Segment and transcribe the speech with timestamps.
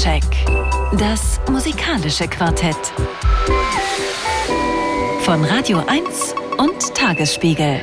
[0.00, 0.22] Soundcheck.
[0.98, 2.76] Das musikalische Quartett.
[5.22, 7.80] Von Radio 1 und Tagesspiegel.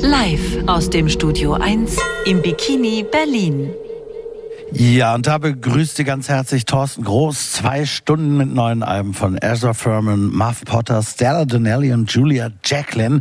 [0.00, 3.72] Live aus dem Studio 1 im Bikini Berlin.
[4.72, 7.52] Ja, und da begrüßt Sie ganz herzlich Thorsten Groß.
[7.52, 13.20] Zwei Stunden mit neuen Alben von Ezra Furman, Muff Potter, Stella Donnelly und Julia Jacqueline.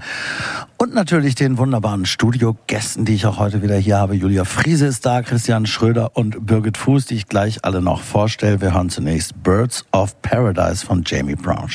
[0.82, 4.16] Und natürlich den wunderbaren Studiogästen, die ich auch heute wieder hier habe.
[4.16, 8.62] Julia Friese ist da, Christian Schröder und Birgit Fuß, die ich gleich alle noch vorstelle.
[8.62, 11.70] Wir hören zunächst Birds of Paradise von Jamie Brown.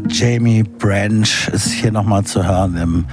[0.00, 3.04] Ja, Jamie Branch ist hier nochmal zu hören im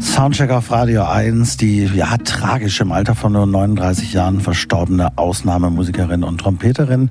[0.00, 1.56] Soundcheck auf Radio 1.
[1.56, 7.10] Die ja tragisch im Alter von nur 39 Jahren verstorbene Ausnahmemusikerin und Trompeterin,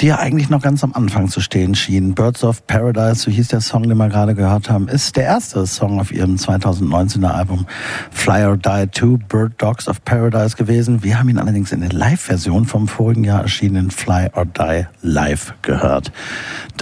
[0.00, 2.14] die ja eigentlich noch ganz am Anfang zu stehen schien.
[2.14, 5.66] Birds of Paradise, so hieß der Song, den wir gerade gehört haben, ist der erste
[5.66, 7.66] Song auf ihrem 2019er Album
[8.10, 11.02] Fly or Die 2 Bird Dogs of Paradise gewesen.
[11.02, 15.54] Wir haben ihn allerdings in der Live-Version vom vorigen Jahr erschienenen Fly or Die Live
[15.62, 16.12] gehört.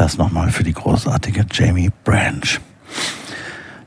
[0.00, 2.58] Das nochmal für die großartige Jamie Branch.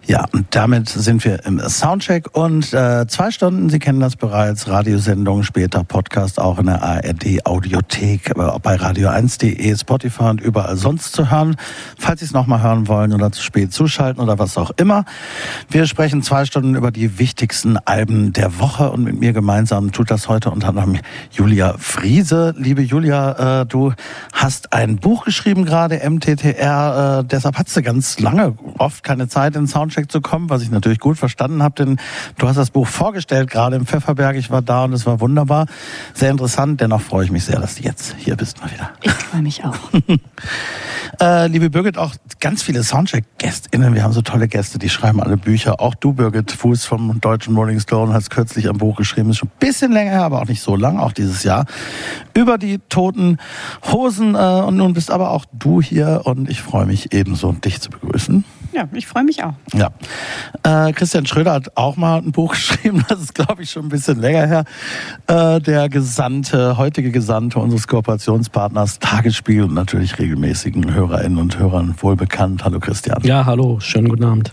[0.05, 4.67] Ja, und damit sind wir im Soundcheck und äh, zwei Stunden, Sie kennen das bereits,
[4.67, 11.13] Radiosendung, später Podcast auch in der ARD Audiothek, äh, bei radio1.de, Spotify und überall sonst
[11.13, 11.55] zu hören,
[11.97, 15.05] falls Sie es nochmal hören wollen oder zu spät zuschalten oder was auch immer.
[15.69, 20.11] Wir sprechen zwei Stunden über die wichtigsten Alben der Woche und mit mir gemeinsam tut
[20.11, 20.97] das heute unter anderem
[21.31, 22.53] Julia Friese.
[22.57, 23.93] Liebe Julia, äh, du
[24.33, 29.55] hast ein Buch geschrieben gerade, MTTR, äh, deshalb hattest du ganz lange oft keine Zeit
[29.55, 31.99] in Soundcheck Soundcheck zu kommen, was ich natürlich gut verstanden habe, denn
[32.37, 34.35] du hast das Buch vorgestellt, gerade im Pfefferberg.
[34.35, 35.67] Ich war da und es war wunderbar,
[36.13, 36.81] sehr interessant.
[36.81, 38.89] Dennoch freue ich mich sehr, dass du jetzt hier bist mal wieder.
[39.01, 39.75] Ich freue mich auch.
[41.21, 43.93] äh, liebe Birgit, auch ganz viele Soundcheck-GästInnen.
[43.93, 45.79] Wir haben so tolle Gäste, die schreiben alle Bücher.
[45.79, 49.29] Auch du, Birgit Fuß vom deutschen Rolling Stone, hast kürzlich ein Buch geschrieben.
[49.29, 51.65] Ist schon ein bisschen länger her, aber auch nicht so lang, auch dieses Jahr.
[52.33, 53.37] Über die toten
[53.91, 54.33] Hosen.
[54.33, 57.91] Äh, und nun bist aber auch du hier und ich freue mich ebenso, dich zu
[57.91, 58.43] begrüßen.
[58.73, 59.53] Ja, ich freue mich auch.
[59.73, 59.91] Ja.
[60.63, 63.89] Äh, Christian Schröder hat auch mal ein Buch geschrieben, das ist, glaube ich, schon ein
[63.89, 64.63] bisschen länger her.
[65.27, 72.65] Äh, der Gesandte, heutige Gesandte unseres Kooperationspartners Tagesspiegel und natürlich regelmäßigen Hörerinnen und Hörern wohlbekannt.
[72.65, 73.21] Hallo Christian.
[73.23, 74.51] Ja, hallo, schönen guten Abend.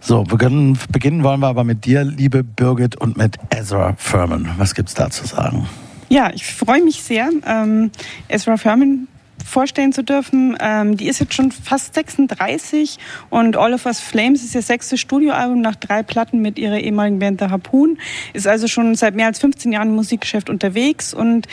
[0.00, 4.48] So, beginnen, beginnen wollen wir aber mit dir, liebe Birgit, und mit Ezra Furman.
[4.56, 5.68] Was gibt's da zu sagen?
[6.08, 7.28] Ja, ich freue mich sehr.
[7.46, 7.90] Ähm,
[8.28, 9.08] Ezra Furman
[9.44, 10.56] vorstellen zu dürfen.
[10.60, 12.98] Ähm, die ist jetzt schon fast 36
[13.30, 17.18] und All of Us Flames ist ihr sechstes Studioalbum nach drei Platten mit ihrer ehemaligen
[17.18, 17.98] Band The Harpoon.
[18.32, 21.46] Ist also schon seit mehr als 15 Jahren im Musikgeschäft unterwegs und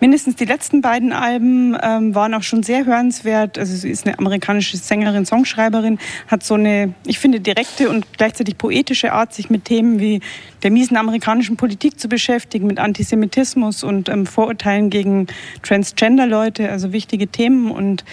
[0.00, 3.58] mindestens die letzten beiden Alben ähm, waren auch schon sehr hörenswert.
[3.58, 8.58] Also sie ist eine amerikanische Sängerin, Songschreiberin, hat so eine, ich finde, direkte und gleichzeitig
[8.58, 10.20] poetische Art, sich mit Themen wie
[10.62, 15.26] der miesen amerikanischen Politik zu beschäftigen, mit Antisemitismus und ähm, Vorurteilen gegen
[15.62, 18.04] Transgender-Leute, also wichtige Themen und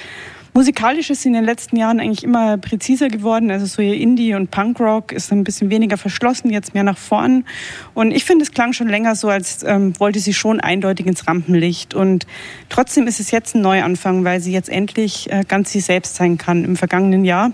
[0.54, 3.52] Musikalisch ist sie in den letzten Jahren eigentlich immer präziser geworden.
[3.52, 7.46] Also so ihr Indie- und Punkrock ist ein bisschen weniger verschlossen, jetzt mehr nach vorn.
[7.94, 11.28] Und ich finde, es klang schon länger so, als ähm, wollte sie schon eindeutig ins
[11.28, 11.94] Rampenlicht.
[11.94, 12.26] Und
[12.68, 16.38] trotzdem ist es jetzt ein Neuanfang, weil sie jetzt endlich äh, ganz sie selbst sein
[16.38, 16.66] kann.
[16.66, 17.52] Im vergangenen Jahr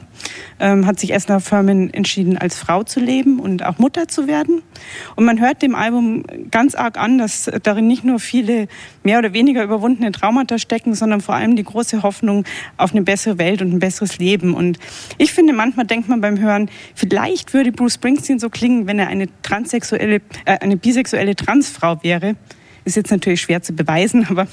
[0.60, 4.62] ähm, hat sich Esna Furman entschieden, als Frau zu leben und auch Mutter zu werden.
[5.15, 8.67] Und man hört dem Album ganz arg an, dass darin nicht nur viele
[9.03, 12.46] mehr oder weniger überwundene Traumata stecken, sondern vor allem die große Hoffnung
[12.77, 14.53] auf eine bessere Welt und ein besseres Leben.
[14.53, 14.79] Und
[15.17, 19.08] ich finde, manchmal denkt man beim Hören, vielleicht würde Bruce Springsteen so klingen, wenn er
[19.08, 22.36] eine transsexuelle, äh, eine bisexuelle Transfrau wäre.
[22.86, 24.48] Ist jetzt natürlich schwer zu beweisen, aber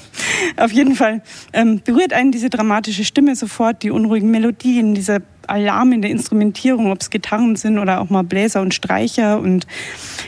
[0.57, 1.21] auf jeden Fall
[1.53, 5.19] ähm, berührt einen diese dramatische Stimme sofort, die unruhigen Melodien, dieser
[5.49, 9.39] Alarm in der Instrumentierung, ob es Gitarren sind oder auch mal Bläser und Streicher.
[9.39, 9.67] Und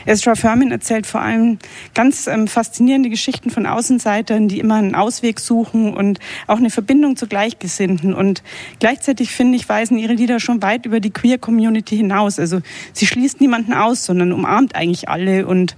[0.04, 1.58] Ezra Furman erzählt vor allem
[1.94, 7.16] ganz ähm, faszinierende Geschichten von Außenseitern, die immer einen Ausweg suchen und auch eine Verbindung
[7.16, 8.14] zu Gleichgesinnten.
[8.14, 8.42] Und
[8.80, 12.38] gleichzeitig, finde ich, weisen ihre Lieder schon weit über die Queer-Community hinaus.
[12.38, 12.60] Also
[12.92, 15.76] sie schließt niemanden aus, sondern umarmt eigentlich alle und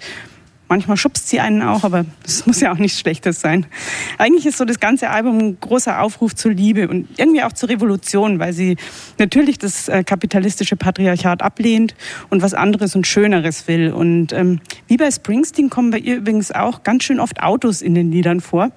[0.68, 3.66] Manchmal schubst sie einen auch, aber das muss ja auch nichts Schlechtes sein.
[4.18, 7.68] Eigentlich ist so das ganze Album ein großer Aufruf zur Liebe und irgendwie auch zur
[7.68, 8.76] Revolution, weil sie
[9.18, 11.94] natürlich das äh, kapitalistische Patriarchat ablehnt
[12.28, 13.92] und was anderes und Schöneres will.
[13.92, 17.94] Und ähm, wie bei Springsteen kommen bei ihr übrigens auch ganz schön oft Autos in
[17.94, 18.70] den Liedern vor.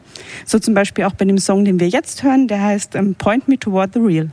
[0.46, 3.48] So zum Beispiel auch bei dem Song, den wir jetzt hören, der heißt ähm, Point
[3.48, 4.30] Me Toward the Real.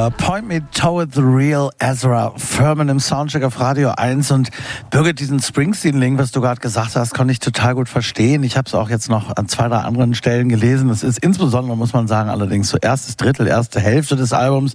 [0.00, 4.48] Ja, Point Me Toward the Real Ezra Furman im Soundcheck auf Radio 1 und
[4.88, 8.42] Birgit, diesen Springsteen-Link, was du gerade gesagt hast, konnte ich total gut verstehen.
[8.42, 10.88] Ich habe es auch jetzt noch an zwei, drei anderen Stellen gelesen.
[10.88, 14.74] Es ist insbesondere, muss man sagen, allerdings so erstes Drittel, erste Hälfte des Albums.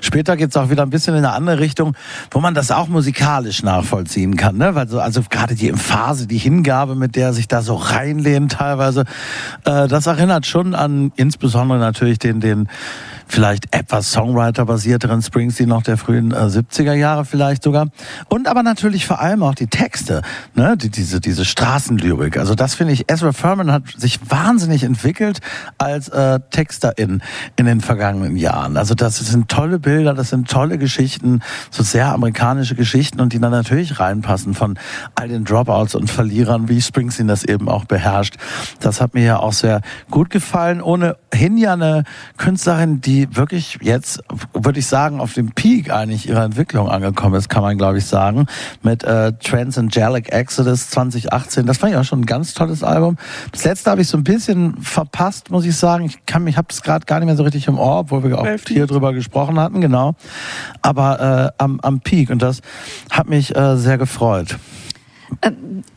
[0.00, 1.94] Später geht es auch wieder ein bisschen in eine andere Richtung,
[2.32, 4.56] wo man das auch musikalisch nachvollziehen kann.
[4.56, 4.74] Ne?
[4.74, 8.50] Weil so, also gerade die Emphase, die Hingabe, mit der er sich da so reinlehnt
[8.50, 9.04] teilweise,
[9.66, 12.68] äh, das erinnert schon an insbesondere natürlich den, den
[13.26, 17.88] vielleicht etwas Songwriter-basierteren Springsteen noch der frühen äh, 70er Jahre vielleicht sogar.
[18.28, 20.22] Und aber natürlich vor allem auch die Texte,
[20.54, 20.76] ne?
[20.76, 22.36] die, diese, diese Straßenlyrik.
[22.36, 25.40] Also das finde ich, Ezra Furman hat sich wahnsinnig entwickelt
[25.78, 27.22] als äh, Texter in,
[27.56, 28.76] in den vergangenen Jahren.
[28.76, 31.40] Also das sind tolle Bilder, das sind tolle Geschichten,
[31.70, 34.78] so sehr amerikanische Geschichten und die dann natürlich reinpassen von
[35.14, 38.36] all den Dropouts und Verlierern, wie Springsteen das eben auch beherrscht.
[38.80, 40.80] Das hat mir ja auch sehr gut gefallen.
[40.80, 42.04] Ohnehin ja eine
[42.36, 47.48] Künstlerin, die wirklich jetzt, würde ich sagen, auf dem Peak eigentlich ihrer Entwicklung angekommen ist,
[47.48, 48.46] kann man glaube ich sagen,
[48.82, 51.66] mit äh, Transangelic Exodus 2018.
[51.66, 53.16] Das fand ich auch schon ein ganz tolles Album.
[53.52, 56.04] Das letzte habe ich so ein bisschen verpasst, muss ich sagen.
[56.04, 58.38] Ich kann mich, habe es gerade gar nicht mehr so richtig im Ohr, obwohl wir
[58.38, 60.14] auch hier drüber gesprochen hatten, genau.
[60.82, 62.60] Aber äh, am, am Peak und das
[63.10, 64.56] hat mich äh, sehr gefreut.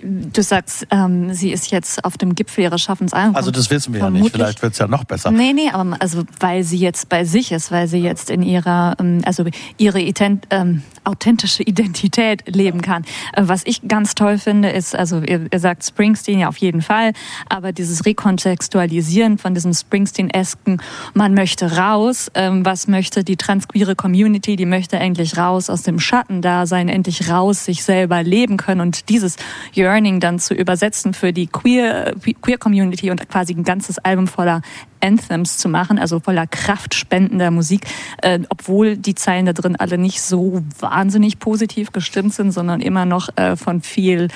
[0.01, 3.36] Du sagst, ähm, sie ist jetzt auf dem Gipfel ihres Schaffens angekommen.
[3.36, 4.20] Also das wissen wir ja nicht.
[4.20, 5.32] Vermutlich- Vielleicht wird es ja noch besser.
[5.32, 8.96] Nee, nee, aber also weil sie jetzt bei sich ist, weil sie jetzt in ihrer,
[9.00, 9.46] ähm, also
[9.77, 13.03] ihre ident, ähm, authentische Identität leben kann.
[13.33, 16.81] Äh, Was ich ganz toll finde, ist, also ihr, ihr sagt Springsteen ja auf jeden
[16.81, 17.13] Fall,
[17.49, 20.81] aber dieses Rekontextualisieren von diesem Springsteen-esken,
[21.13, 25.99] man möchte raus, ähm, was möchte die transqueere Community, die möchte endlich raus aus dem
[25.99, 29.37] Schattendasein, endlich raus, sich selber leben können und dieses
[29.75, 34.61] Yearning dann zu übersetzen für die queer, queer Community und quasi ein ganzes Album voller
[35.01, 37.85] Anthems zu machen, also voller kraftspendender Musik,
[38.21, 43.05] äh, obwohl die Zeilen da drin alle nicht so wahnsinnig positiv gestimmt sind, sondern immer
[43.05, 44.27] noch äh, von viel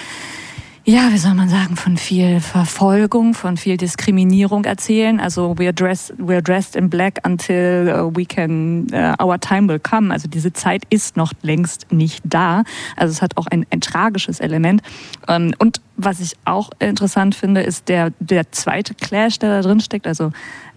[0.83, 5.19] ja, wie soll man sagen, von viel Verfolgung, von viel Diskriminierung erzählen.
[5.19, 9.79] Also we're dressed, we're dressed in black until uh, we can, uh, our time will
[9.79, 10.11] come.
[10.11, 12.63] Also diese Zeit ist noch längst nicht da.
[12.95, 14.81] Also es hat auch ein, ein tragisches Element.
[15.27, 19.81] Ähm, und was ich auch interessant finde, ist der, der zweite Clash, der da drin
[19.81, 20.07] steckt.
[20.07, 20.31] Also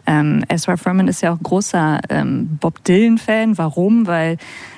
[0.07, 3.57] ähm, Ezra Furman ist ja auch großer ähm, Bob Dylan-Fan.
[3.57, 4.07] Warum?
[4.07, 4.37] Weil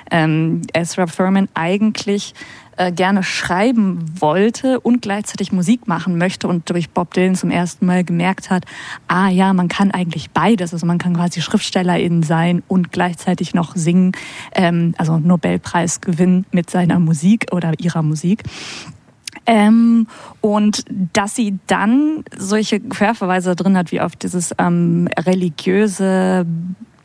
[0.09, 2.33] ähm, Ezra Furman eigentlich
[2.77, 7.85] äh, gerne schreiben wollte und gleichzeitig Musik machen möchte und durch Bob Dylan zum ersten
[7.85, 8.65] Mal gemerkt hat,
[9.07, 10.73] ah ja, man kann eigentlich beides.
[10.73, 14.11] Also man kann quasi Schriftstellerin sein und gleichzeitig noch singen,
[14.53, 18.43] ähm, also Nobelpreis gewinnen mit seiner Musik oder ihrer Musik.
[19.45, 20.07] Ähm,
[20.41, 26.45] und dass sie dann solche Querverweise drin hat, wie auf dieses ähm, religiöse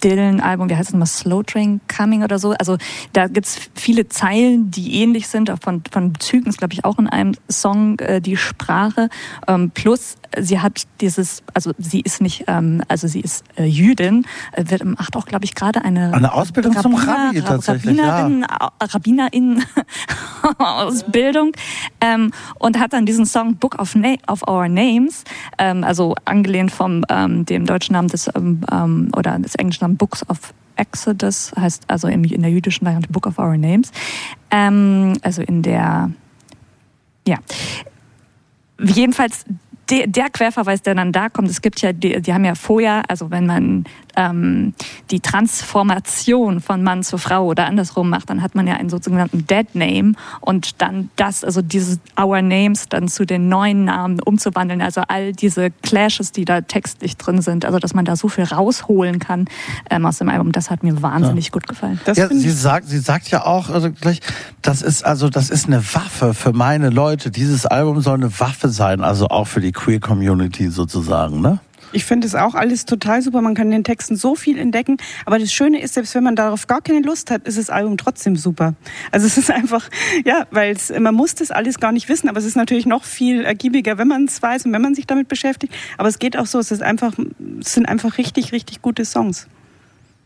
[0.03, 2.53] Dylan-Album, wie heißt es nochmal, Slow Train Coming oder so.
[2.53, 2.77] Also
[3.13, 6.99] da gibt's viele Zeilen, die ähnlich sind, auch von, von Bezügen ist, glaube ich, auch
[6.99, 9.09] in einem Song äh, die Sprache.
[9.47, 14.27] Ähm, plus sie hat dieses, also sie ist nicht, ähm, also sie ist äh, Jüdin,
[14.53, 18.47] äh, wird macht auch, glaube ich, gerade eine, eine Ausbildung Rabbiner, zum Rabbi tatsächlich, Rabbinerin,
[18.49, 18.73] ja.
[18.81, 19.65] Rabbinerin
[20.59, 21.53] Ausbildung
[22.01, 25.25] ähm, und hat dann diesen Song Book of, Na of Our Names,
[25.59, 29.97] ähm, also angelehnt vom ähm, dem deutschen Namen des ähm, ähm oder des englischen Namen
[29.97, 33.93] Books of Exodus heißt also in der jüdischen Variante Book of Our Names,
[34.51, 36.11] ähm, also in der
[37.27, 37.39] ja
[38.79, 39.45] jedenfalls
[39.93, 43.03] der, der Querverweis, der dann da kommt, es gibt ja, die, die haben ja vorher,
[43.09, 43.85] also wenn man
[44.17, 44.75] ähm,
[45.11, 49.47] die Transformation von Mann zu Frau oder andersrum macht, dann hat man ja einen sogenannten
[49.47, 54.81] Dead Name und dann das, also diese Our Names dann zu den neuen Namen umzuwandeln,
[54.81, 58.45] also all diese Clashes, die da textlich drin sind, also dass man da so viel
[58.45, 59.47] rausholen kann
[59.91, 61.51] ähm, aus dem Album, das hat mir wahnsinnig ja.
[61.51, 62.01] gut gefallen.
[62.07, 64.21] Das ja, sie sagt, sie sagt ja auch, also gleich,
[64.63, 67.31] das ist also das ist eine Waffe für meine Leute.
[67.31, 71.59] Dieses Album soll eine Waffe sein, also auch für die Queer Community sozusagen, ne?
[71.95, 73.43] Ich finde es auch alles total super.
[73.43, 74.97] Man kann in den Texten so viel entdecken.
[75.27, 77.99] Aber das Schöne ist, selbst wenn man darauf gar keine Lust hat, ist das Album
[77.99, 78.75] trotzdem super.
[79.11, 79.91] Also es ist einfach,
[80.25, 82.29] ja, weil man muss das alles gar nicht wissen.
[82.29, 85.07] Aber es ist natürlich noch viel ergiebiger, wenn man es weiß und wenn man sich
[85.07, 85.75] damit beschäftigt.
[85.99, 86.61] Aber es geht auch so.
[86.61, 87.13] Es ist einfach,
[87.61, 89.49] es sind einfach richtig, richtig gute Songs.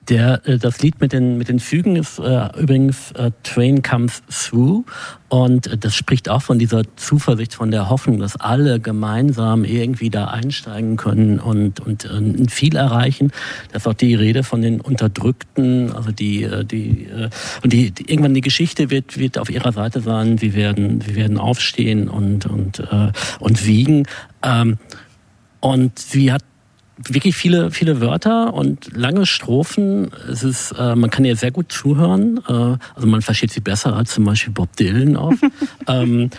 [0.08, 4.22] Der, äh, das Lied mit den, mit den Fügen ist äh, übrigens äh, Train Comes
[4.28, 4.84] Through
[5.28, 10.10] und äh, das spricht auch von dieser Zuversicht, von der Hoffnung, dass alle gemeinsam irgendwie
[10.10, 13.32] da einsteigen können und, und äh, viel erreichen.
[13.72, 17.30] Das ist auch die Rede von den Unterdrückten, also die, äh, die, äh,
[17.62, 20.38] und die, die, irgendwann die Geschichte wird, wird auf ihrer Seite sein.
[20.38, 24.06] Sie werden, sie werden aufstehen und, und, äh, und wiegen.
[24.42, 24.78] Ähm,
[25.60, 26.44] und sie hat
[26.98, 30.10] wirklich viele, viele Wörter und lange Strophen.
[30.30, 32.40] Es ist, äh, man kann ihr sehr gut zuhören.
[32.48, 32.52] Äh,
[32.94, 35.32] also man versteht sie besser als zum Beispiel Bob Dylan auch.
[35.88, 36.30] ähm,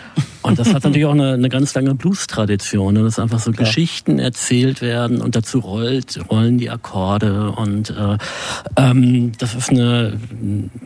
[0.42, 3.02] und das hat natürlich auch eine, eine ganz lange Blues-Tradition, ne?
[3.02, 3.56] dass einfach so ja.
[3.56, 8.18] Geschichten erzählt werden und dazu rollt, rollen die Akkorde und äh,
[8.76, 10.18] ähm, das ist eine,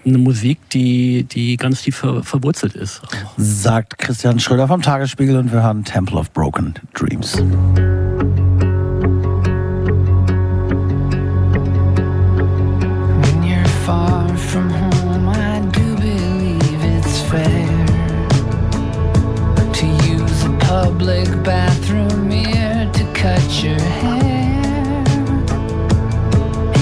[0.04, 3.02] eine Musik, die, die ganz tief ver verwurzelt ist.
[3.04, 3.34] Auch.
[3.36, 7.42] Sagt Christian Schröder vom Tagesspiegel und wir hören Temple of Broken Dreams.
[23.62, 25.04] your hair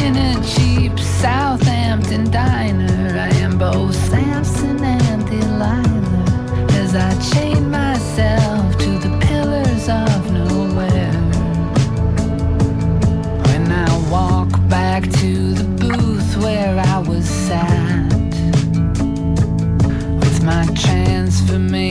[0.03, 3.19] in a cheap Southampton diner.
[3.19, 5.83] I am both Samson and Delilah
[6.81, 11.13] as I chain myself to the pillars of nowhere.
[13.49, 18.13] When I walk back to the booth where I was sat
[20.23, 21.90] with my transformation.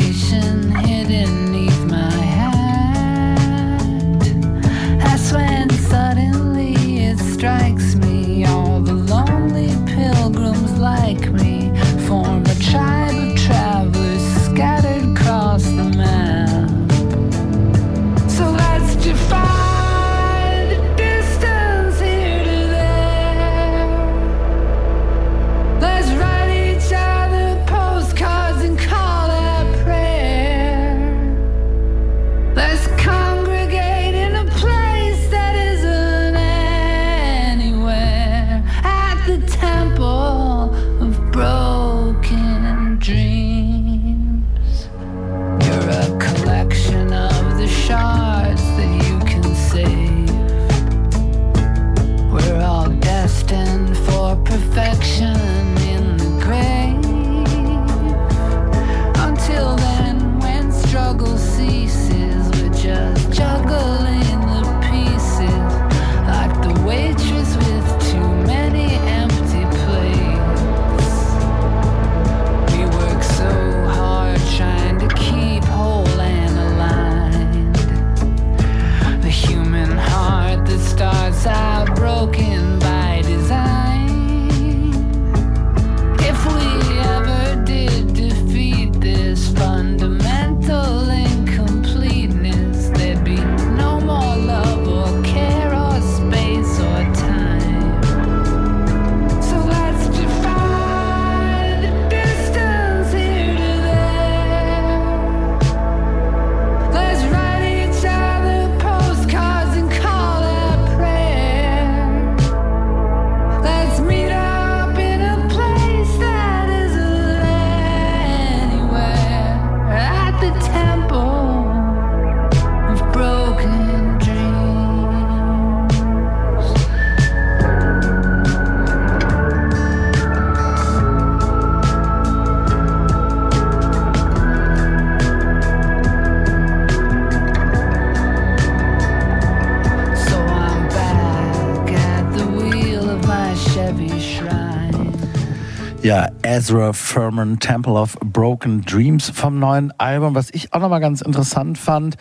[146.60, 150.36] Ezra Furman, Temple of Broken Dreams vom neuen Album.
[150.36, 152.18] Was ich auch nochmal ganz interessant fand,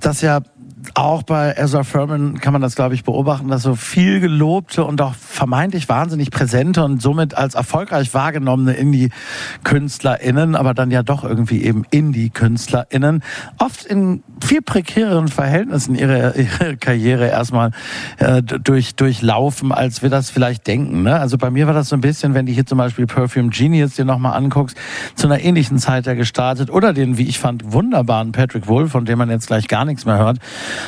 [0.00, 0.40] dass ja
[0.94, 5.02] auch bei Ezra Furman kann man das, glaube ich, beobachten, dass so viel gelobte und
[5.02, 11.62] auch vermeintlich wahnsinnig präsente und somit als erfolgreich wahrgenommene Indie-KünstlerInnen, aber dann ja doch irgendwie
[11.62, 13.22] eben Indie-KünstlerInnen,
[13.58, 17.70] oft in viel prekäreren Verhältnissen ihre, ihre Karriere erstmal
[18.16, 21.02] äh, durch, durchlaufen, als wir das vielleicht denken.
[21.02, 21.20] Ne?
[21.20, 23.96] Also bei mir war das so ein bisschen, wenn du hier zum Beispiel Perfume Genius
[23.96, 24.74] dir nochmal anguckst,
[25.16, 29.04] zu einer ähnlichen Zeit ja gestartet oder den, wie ich fand, wunderbaren Patrick Wolf, von
[29.04, 30.38] dem man jetzt gleich gar nichts mehr hört.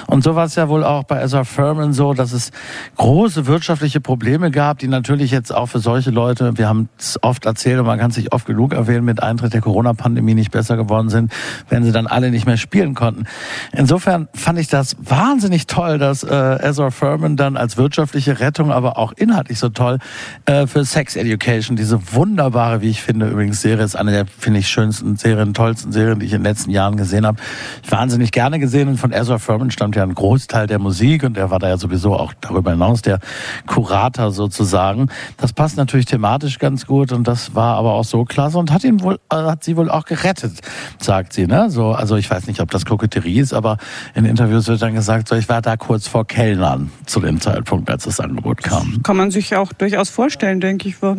[0.06, 2.52] Und so war es ja wohl auch bei Ezra Furman so, dass es
[2.96, 7.44] große wirtschaftliche Probleme gab, die natürlich jetzt auch für solche Leute, wir haben es oft
[7.44, 11.10] erzählt und man kann sich oft genug erwähnen, mit Eintritt der Corona-Pandemie nicht besser geworden
[11.10, 11.30] sind,
[11.68, 13.26] wenn sie dann alle nicht mehr spielen konnten.
[13.72, 16.28] Insofern fand ich das wahnsinnig toll, dass äh,
[16.62, 19.98] Ezra Furman dann als wirtschaftliche Rettung, aber auch inhaltlich so toll
[20.46, 24.60] äh, für Sex Education, diese wunderbare, wie ich finde, übrigens Serie, ist eine der, finde
[24.60, 27.38] ich, schönsten Serien, tollsten Serien, die ich in den letzten Jahren gesehen habe.
[27.82, 31.36] Ich wahnsinnig gerne gesehen und von Ezra Furman stammt ja ein Großteil der Musik und
[31.36, 33.20] er war da ja sowieso auch darüber hinaus der
[33.66, 35.08] Kurator sozusagen.
[35.36, 38.84] Das passt natürlich thematisch ganz gut und das war aber auch so klasse und hat
[38.84, 40.52] ihn wohl, äh, hat sie wohl auch gerettet,
[40.98, 41.70] sagt sie, ne?
[41.70, 43.78] So, also ich weiß nicht, ob das Koketterie ist, aber
[44.14, 47.90] in Interviews wird dann gesagt, so ich war da kurz vor Kellnern zu dem Zeitpunkt,
[47.90, 49.02] als das Angebot kam.
[49.02, 50.96] Kann man sich auch durchaus vorstellen, denke ich.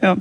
[0.00, 0.16] Ja.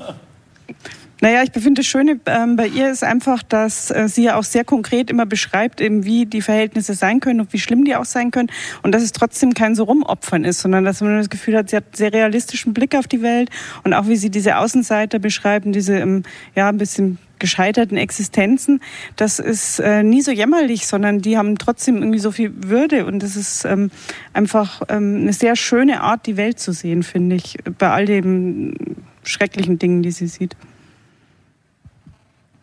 [1.20, 4.44] Naja, ich finde das Schöne ähm, bei ihr ist einfach, dass äh, sie ja auch
[4.44, 8.06] sehr konkret immer beschreibt, eben wie die Verhältnisse sein können und wie schlimm die auch
[8.06, 8.50] sein können
[8.84, 11.78] und dass es trotzdem kein so rumopfern ist, sondern dass man das Gefühl hat, sie
[11.78, 13.50] hat einen sehr realistischen Blick auf die Welt
[13.84, 16.22] und auch wie sie diese Außenseiter beschreiben, diese ähm,
[16.56, 18.82] ja ein bisschen gescheiterten Existenzen,
[19.16, 23.24] das ist äh, nie so jämmerlich, sondern die haben trotzdem irgendwie so viel Würde und
[23.24, 23.92] das ist ähm,
[24.34, 28.98] einfach ähm, eine sehr schöne Art, die Welt zu sehen, finde ich, bei all den
[29.24, 30.56] schrecklichen Dingen, die sie sieht.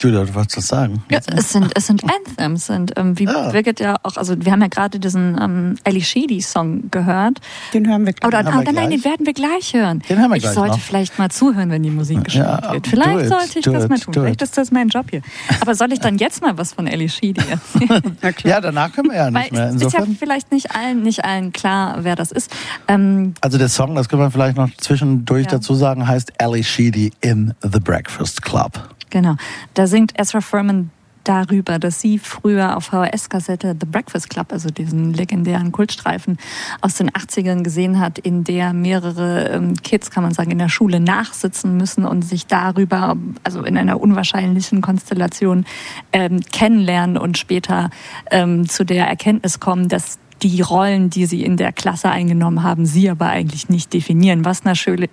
[0.00, 1.02] Julia, du wolltest was sagen?
[1.10, 2.68] Ja, es sind, es sind Anthems.
[2.68, 3.50] Und, ähm, wie Ah.
[3.50, 7.40] Birgit ja auch, also wir haben ja gerade diesen ähm, Ali Sheedy-Song gehört.
[7.72, 8.26] Den hören wir gleich.
[8.28, 8.88] Oder haben ah, wir nein, gleich.
[9.00, 10.02] den werden wir gleich hören.
[10.08, 10.80] Den hören wir ich gleich sollte noch.
[10.80, 12.86] vielleicht mal zuhören, wenn die Musik gespielt Ja, wird.
[12.86, 14.14] Vielleicht it, sollte ich das it, mal tun.
[14.14, 15.22] Vielleicht ist das mein Job hier.
[15.60, 18.16] Aber soll ich dann jetzt mal was von Ali Sheedy erzählen?
[18.22, 18.54] Na klar.
[18.54, 19.68] Ja, danach können wir ja Weil nicht mehr.
[19.68, 20.16] es ist ja Insofern.
[20.16, 22.50] vielleicht nicht allen, nicht allen klar, wer das ist.
[22.88, 25.52] Ähm, Also der Song, das können wir vielleicht noch zwischendurch Ja.
[25.52, 28.72] dazu sagen, heißt Ali Sheedy in the Breakfast Club.
[29.14, 29.36] Genau.
[29.74, 30.90] Da singt Ezra Furman
[31.22, 36.36] darüber, dass sie früher auf VHS-Kassette The Breakfast Club, also diesen legendären Kultstreifen
[36.80, 40.68] aus den 80ern gesehen hat, in der mehrere ähm, Kids, kann man sagen, in der
[40.68, 45.64] Schule nachsitzen müssen und sich darüber, also in einer unwahrscheinlichen Konstellation
[46.12, 47.90] ähm, kennenlernen und später
[48.32, 52.86] ähm, zu der Erkenntnis kommen, dass die Rollen, die sie in der Klasse eingenommen haben,
[52.86, 55.10] sie aber eigentlich nicht definieren, was natürlich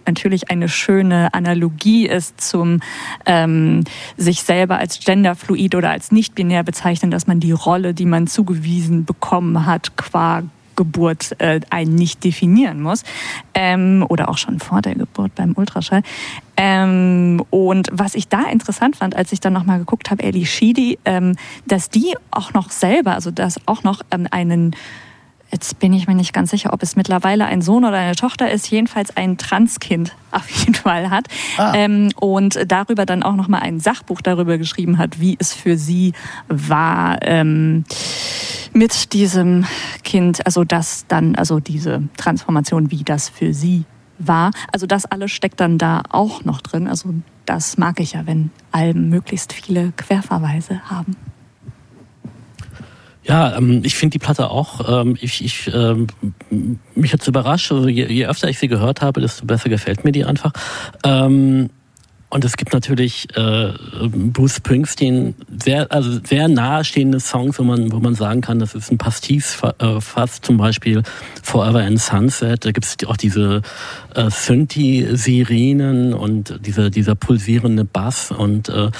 [0.49, 2.81] eine schöne Analogie ist zum
[3.25, 3.83] ähm,
[4.17, 8.27] sich selber als genderfluid oder als nicht binär bezeichnen, dass man die Rolle, die man
[8.27, 10.43] zugewiesen bekommen hat, qua
[10.75, 13.03] Geburt äh, einen nicht definieren muss
[13.53, 16.01] ähm, oder auch schon vor der Geburt beim Ultraschall.
[16.57, 20.97] Ähm, und was ich da interessant fand, als ich dann nochmal geguckt habe, Ellie Sheedy,
[21.05, 21.35] ähm,
[21.67, 24.75] dass die auch noch selber, also dass auch noch ähm, einen
[25.51, 28.49] Jetzt bin ich mir nicht ganz sicher, ob es mittlerweile ein Sohn oder eine Tochter
[28.49, 31.27] ist, jedenfalls ein Transkind auf jeden Fall hat.
[31.57, 31.73] Ah.
[31.75, 36.13] Ähm, und darüber dann auch nochmal ein Sachbuch darüber geschrieben hat, wie es für sie
[36.47, 37.83] war, ähm,
[38.73, 39.65] mit diesem
[40.03, 43.83] Kind, also das dann, also diese Transformation, wie das für sie
[44.17, 44.51] war.
[44.71, 46.87] Also das alles steckt dann da auch noch drin.
[46.87, 47.13] Also
[47.45, 51.17] das mag ich ja, wenn Alben möglichst viele Querverweise haben.
[53.23, 56.07] Ja, ähm, ich finde die Platte auch, ähm, ich, ich, ähm,
[56.95, 60.11] mich hat's überrascht, also je, je öfter ich sie gehört habe, desto besser gefällt mir
[60.11, 60.51] die einfach.
[61.03, 61.69] Ähm,
[62.31, 63.73] und es gibt natürlich äh,
[64.07, 68.89] Bruce Springsteen sehr, also sehr nahestehende Songs, wo man, wo man sagen kann, das ist
[68.89, 71.03] ein Pastis äh, fast zum Beispiel
[71.43, 72.63] Forever in Sunset.
[72.63, 73.61] Da gibt es auch diese
[74.15, 78.31] äh, Synthi-Sirenen und diese, dieser pulsierende Bass.
[78.31, 78.91] Und äh,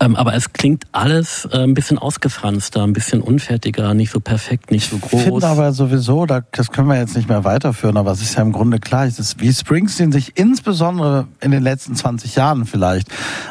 [0.00, 4.70] ähm, aber es klingt alles äh, ein bisschen ausgefranster, ein bisschen unfertiger, nicht so perfekt,
[4.70, 5.22] nicht so Ich groß.
[5.22, 8.42] finde aber sowieso, da, das können wir jetzt nicht mehr weiterführen, aber es ist ja
[8.42, 13.08] im Grunde klar, ist, wie Springsteen sich insbesondere in den letzten 20 Jahren vielleicht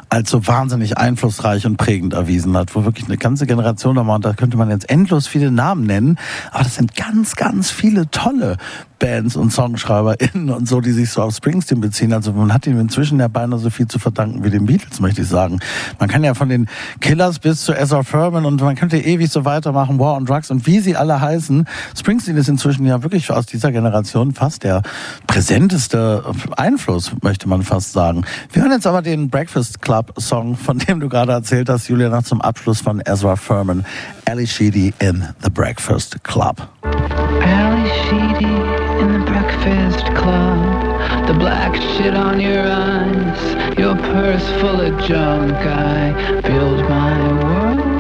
[0.10, 4.16] als so wahnsinnig einflussreich und prägend erwiesen hat, wo wirklich eine ganze Generation da war,
[4.16, 6.18] und da könnte man jetzt endlos viele Namen nennen,
[6.52, 8.58] aber das sind ganz, ganz viele tolle
[9.02, 12.14] Bands und SongschreiberInnen und so, die sich so auf Springsteen beziehen.
[12.14, 15.24] Also man hat ihm inzwischen ja beinahe so viel zu verdanken wie den Beatles, möchte
[15.24, 15.60] ich sagen.
[16.00, 16.68] Man kann ja von den
[17.00, 20.68] Killers bis zu Ezra Furman und man könnte ewig so weitermachen, War on Drugs und
[20.68, 21.68] wie sie alle heißen.
[21.98, 24.84] Springsteen ist inzwischen ja wirklich aus dieser Generation fast der
[25.26, 26.24] präsenteste
[26.56, 28.24] Einfluss, möchte man fast sagen.
[28.54, 32.10] Wir hören jetzt aber den Breakfast Club Song, von dem du gerade erzählt hast, Julia,
[32.10, 33.84] nach zum Abschluss von Ezra Furman,
[34.30, 36.68] Ali Sheedy in The Breakfast Club.
[36.84, 38.71] Ali Sheedy
[39.02, 41.28] in the Breakfast Club.
[41.28, 45.54] The black shit on your eyes, your purse full of junk.
[45.54, 47.91] I build my world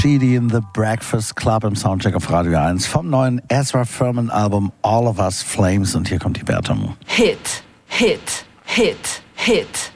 [0.00, 4.70] Sheedy in The Breakfast Club im Soundcheck auf Radio 1 vom neuen Ezra Furman Album
[4.82, 6.94] All of Us Flames und hier kommt die Wertung.
[7.06, 9.92] Hit, Hit, Hit, Hit.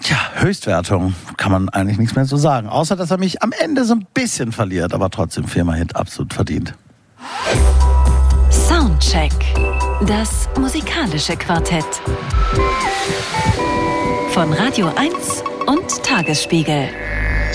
[0.00, 3.84] Tja, Höchstwertung kann man eigentlich nichts mehr zu sagen, außer dass er mich am Ende
[3.84, 6.74] so ein bisschen verliert, aber trotzdem viermal Hit absolut verdient.
[8.50, 9.32] Soundcheck.
[10.06, 12.00] Das musikalische Quartett.
[14.30, 16.88] Von Radio 1 und Tagesspiegel.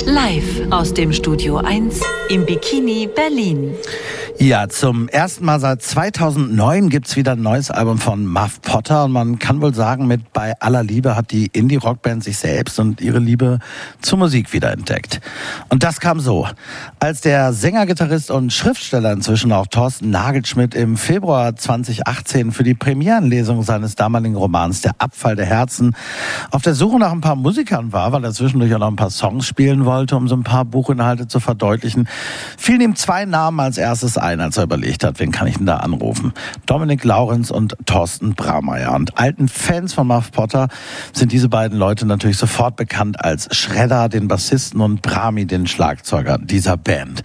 [0.03, 3.75] Live aus dem Studio 1 im Bikini Berlin.
[4.37, 9.13] Ja, zum ersten Mal seit 2009 gibt's wieder ein neues Album von Muff Potter und
[9.13, 13.19] man kann wohl sagen, mit Bei aller Liebe hat die Indie-Rockband sich selbst und ihre
[13.19, 13.59] Liebe
[14.01, 15.21] zur Musik wiederentdeckt.
[15.69, 16.47] Und das kam so.
[16.99, 22.75] Als der Sänger, Gitarrist und Schriftsteller inzwischen auch Thorsten Nagelschmidt im Februar 2018 für die
[22.75, 25.95] Premierenlesung seines damaligen Romans Der Abfall der Herzen
[26.51, 29.11] auf der Suche nach ein paar Musikern war, weil er zwischendurch auch noch ein paar
[29.11, 32.09] Songs spielen wollte, um so ein paar Buchinhalte zu verdeutlichen,
[32.57, 35.65] fielen ihm zwei Namen als erstes ein, als er überlegt hat, wen kann ich denn
[35.65, 36.33] da anrufen?
[36.65, 38.93] Dominik Laurenz und Thorsten Braumeier.
[38.93, 40.67] Und alten Fans von Muff Potter
[41.13, 46.37] sind diese beiden Leute natürlich sofort bekannt als Shredder, den Bassisten, und Brami, den Schlagzeuger
[46.37, 47.21] dieser Band.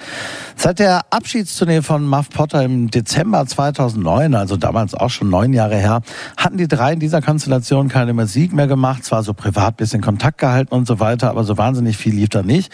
[0.57, 5.77] Seit der Abschiedstournee von Muff Potter im Dezember 2009, also damals auch schon neun Jahre
[5.77, 6.03] her,
[6.37, 10.39] hatten die drei in dieser Konstellation keine Musik mehr gemacht, zwar so privat bisschen Kontakt
[10.39, 12.71] gehalten und so weiter, aber so wahnsinnig viel lief da nicht.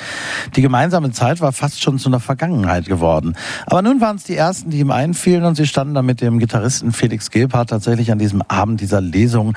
[0.56, 3.36] Die gemeinsame Zeit war fast schon zu einer Vergangenheit geworden.
[3.66, 6.38] Aber nun waren es die ersten, die ihm einfielen und sie standen da mit dem
[6.38, 9.56] Gitarristen Felix Gebhardt tatsächlich an diesem Abend dieser Lesung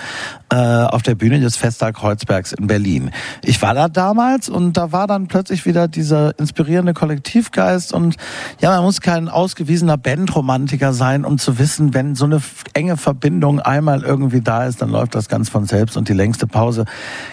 [0.52, 3.12] äh, auf der Bühne des Festtag Kreuzbergs in Berlin.
[3.44, 8.16] Ich war da damals und da war dann plötzlich wieder dieser inspirierende Kollektivgeist und
[8.62, 12.42] ja, man muss kein ausgewiesener Bandromantiker sein, um zu wissen, wenn so eine
[12.74, 16.48] enge Verbindung einmal irgendwie da ist, dann läuft das ganz von selbst und die längste
[16.48, 16.86] Pause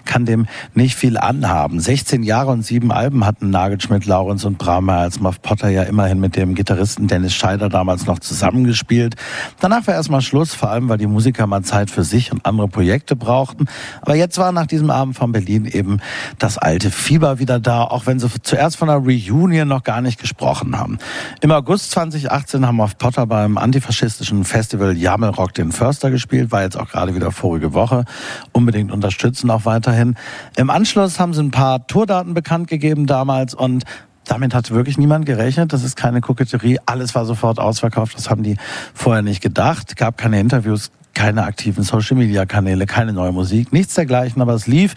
[0.04, 1.80] kann dem nicht viel anhaben.
[1.80, 6.20] 16 Jahre und sieben Alben hatten Nagelschmidt, Laurenz und Brahmer als Muff Potter ja immerhin
[6.20, 9.14] mit dem Gitarristen Dennis Scheider damals noch zusammengespielt.
[9.59, 12.68] Danach war erstmal Schluss, vor allem weil die Musiker mal Zeit für sich und andere
[12.68, 13.68] Projekte brauchten.
[14.02, 16.00] Aber jetzt war nach diesem Abend von Berlin eben
[16.38, 20.20] das alte Fieber wieder da, auch wenn sie zuerst von einer Reunion noch gar nicht
[20.20, 20.98] gesprochen haben.
[21.40, 26.79] Im August 2018 haben Muff Potter beim antifaschistischen Festival Jamelrock den Förster gespielt, war jetzt
[26.79, 28.05] auch gerade wieder vorige Woche.
[28.52, 30.16] Unbedingt unterstützen auch weiterhin.
[30.57, 33.85] Im Anschluss haben sie ein paar Tourdaten bekannt gegeben damals und
[34.26, 35.72] damit hat wirklich niemand gerechnet.
[35.72, 36.78] Das ist keine Koketterie.
[36.86, 38.16] Alles war sofort ausverkauft.
[38.16, 38.56] Das haben die
[38.94, 39.96] vorher nicht gedacht.
[39.96, 44.94] Gab keine Interviews, keine aktiven Social-Media-Kanäle, keine neue Musik, nichts dergleichen, aber es lief.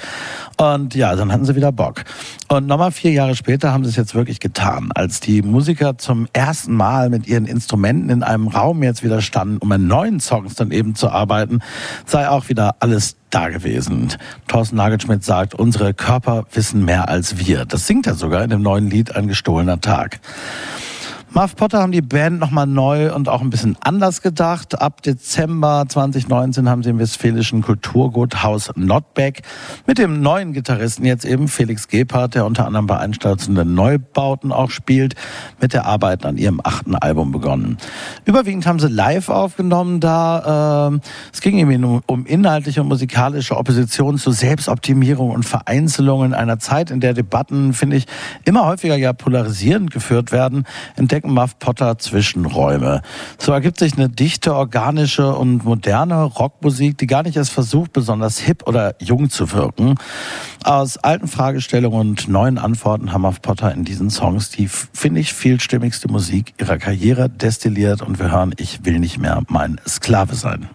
[0.57, 2.03] Und ja, dann hatten sie wieder Bock.
[2.49, 4.91] Und nochmal vier Jahre später haben sie es jetzt wirklich getan.
[4.93, 9.59] Als die Musiker zum ersten Mal mit ihren Instrumenten in einem Raum jetzt wieder standen,
[9.59, 11.61] um an neuen Songs dann eben zu arbeiten,
[12.05, 14.11] sei auch wieder alles da gewesen.
[14.49, 17.63] Thorsten Nagelschmidt sagt, unsere Körper wissen mehr als wir.
[17.63, 20.19] Das singt er sogar in dem neuen Lied Ein gestohlener Tag.
[21.31, 24.81] Muff Potter haben die Band nochmal neu und auch ein bisschen anders gedacht.
[24.81, 29.43] Ab Dezember 2019 haben sie im westfälischen Kulturgut Haus Notbeck
[29.85, 34.71] mit dem neuen Gitarristen jetzt eben Felix Gebhardt, der unter anderem bei einstürzenden Neubauten auch
[34.71, 35.13] spielt,
[35.61, 37.77] mit der Arbeit an ihrem achten Album begonnen.
[38.25, 40.89] Überwiegend haben sie live aufgenommen da.
[40.95, 40.99] Äh,
[41.31, 46.57] es ging ihnen um, um inhaltliche und musikalische Opposition zu Selbstoptimierung und Vereinzelung in einer
[46.57, 48.07] Zeit, in der Debatten, finde ich,
[48.45, 50.65] immer häufiger ja polarisierend geführt werden,
[50.95, 53.01] entdeckt entdecken Muff Potter Zwischenräume.
[53.37, 58.39] So ergibt sich eine dichte, organische und moderne Rockmusik, die gar nicht erst versucht, besonders
[58.39, 59.95] hip oder jung zu wirken.
[60.63, 65.33] Aus alten Fragestellungen und neuen Antworten haben Muff Potter in diesen Songs die, finde ich,
[65.33, 70.69] vielstimmigste Musik ihrer Karriere destilliert und wir hören Ich will nicht mehr mein Sklave sein.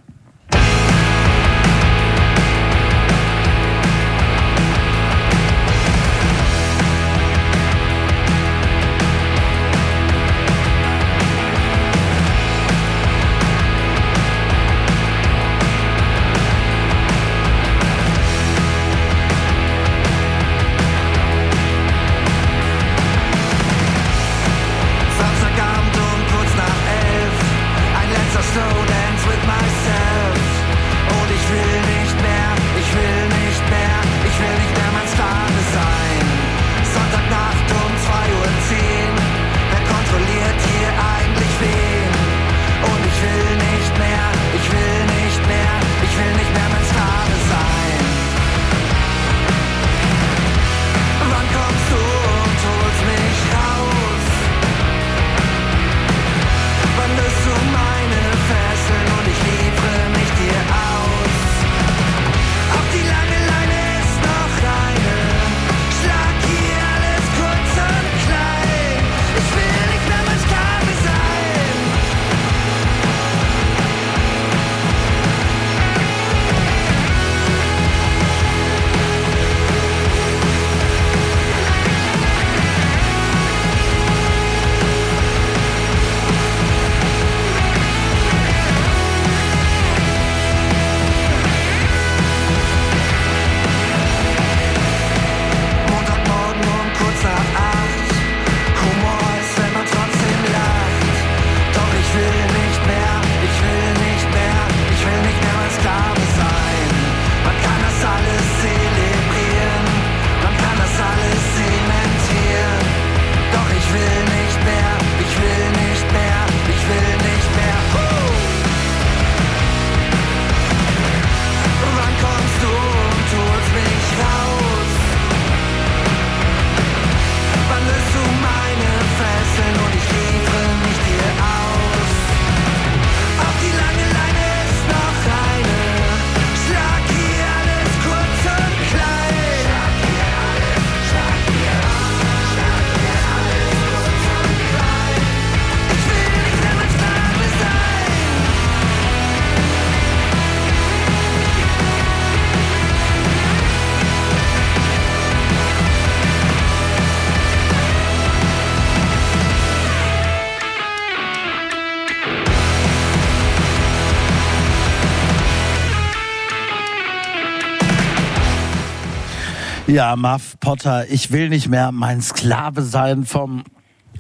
[169.95, 173.62] Ja, Muff Potter, ich will nicht mehr mein Sklave sein vom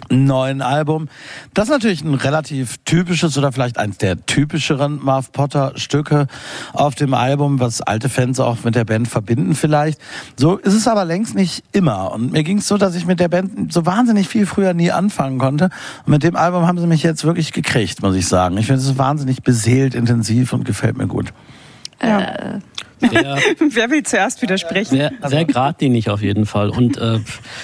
[0.08, 1.08] neuen Album.
[1.52, 6.28] Das ist natürlich ein relativ typisches oder vielleicht eins der typischeren Marv Potter Stücke
[6.74, 10.00] auf dem Album, was alte Fans auch mit der Band verbinden vielleicht.
[10.36, 12.12] So ist es aber längst nicht immer.
[12.12, 14.92] Und mir ging es so, dass ich mit der Band so wahnsinnig viel früher nie
[14.92, 15.70] anfangen konnte.
[16.06, 18.56] Und mit dem Album haben sie mich jetzt wirklich gekriegt, muss ich sagen.
[18.58, 21.34] Ich finde es wahnsinnig beseelt, intensiv und gefällt mir gut.
[22.00, 22.20] Ja.
[22.20, 22.60] Äh.
[23.00, 23.38] Sehr,
[23.70, 24.96] Wer will zuerst widersprechen?
[24.96, 26.70] Sehr, sehr geradlinig auf jeden Fall.
[26.70, 27.18] Und äh,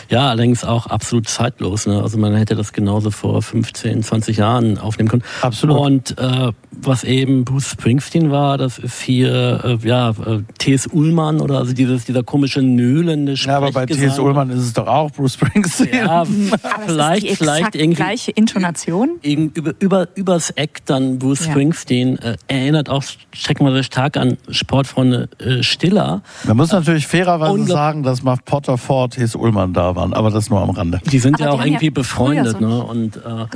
[0.08, 1.86] ja, allerdings auch absolut zeitlos.
[1.86, 2.02] Ne?
[2.02, 5.24] Also man hätte das genauso vor 15, 20 Jahren aufnehmen können.
[5.42, 5.78] Absolut.
[5.78, 10.86] Und äh, was eben Bruce Springsteen war, das ist hier äh, ja äh, T.S.
[10.86, 14.18] Ullmann oder also dieses dieser komische nöhlende Ja, aber bei T.S.
[14.18, 15.94] Ullmann ist es doch auch Bruce Springsteen.
[15.94, 16.24] Ja,
[16.86, 19.18] vielleicht vielleicht irgendwie gleiche Intonation.
[19.22, 21.52] Über, über übers Eck dann Bruce ja.
[21.52, 26.22] Springsteen äh, erinnert auch checken wir sehr stark an Sportfreunde äh, Stiller.
[26.44, 29.34] Man muss natürlich fairerweise sagen, dass Marv Potter vor T.S.
[29.34, 31.00] Ullmann da waren, aber das nur am Rande.
[31.10, 32.82] Die sind aber ja auch irgendwie ja befreundet, so ne?
[32.84, 33.46] Und äh,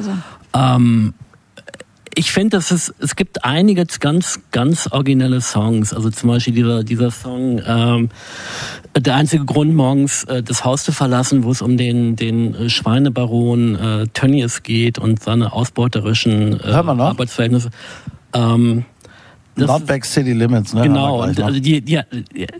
[0.55, 1.15] ähm,
[2.17, 5.93] ich finde, es ist, es gibt einige ganz, ganz originelle Songs.
[5.93, 8.09] Also zum Beispiel dieser, dieser Song, ähm,
[8.97, 12.71] der einzige Grund, morgens äh, das Haus zu verlassen, wo es um den, den äh,
[12.71, 17.71] Schweinebaron äh, Tönnies geht und seine ausbeuterischen äh, Arbeitsverhältnisse.
[18.33, 18.85] Ähm,
[19.57, 20.83] das Not City Limits, ne?
[20.83, 22.01] Genau, und also die, die,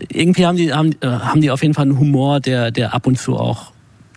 [0.09, 3.07] irgendwie haben die, haben, äh, haben die auf jeden Fall einen Humor, der, der ab
[3.07, 3.71] und zu auch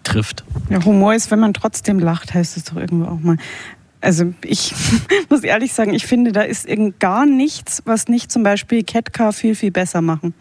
[0.05, 0.45] trifft.
[0.71, 3.37] Ja, Humor ist, wenn man trotzdem lacht, heißt es doch irgendwo auch mal.
[4.01, 4.73] Also ich
[5.29, 9.33] muss ehrlich sagen, ich finde, da ist irgend gar nichts, was nicht zum Beispiel Ketka
[9.33, 10.35] viel, viel besser machen.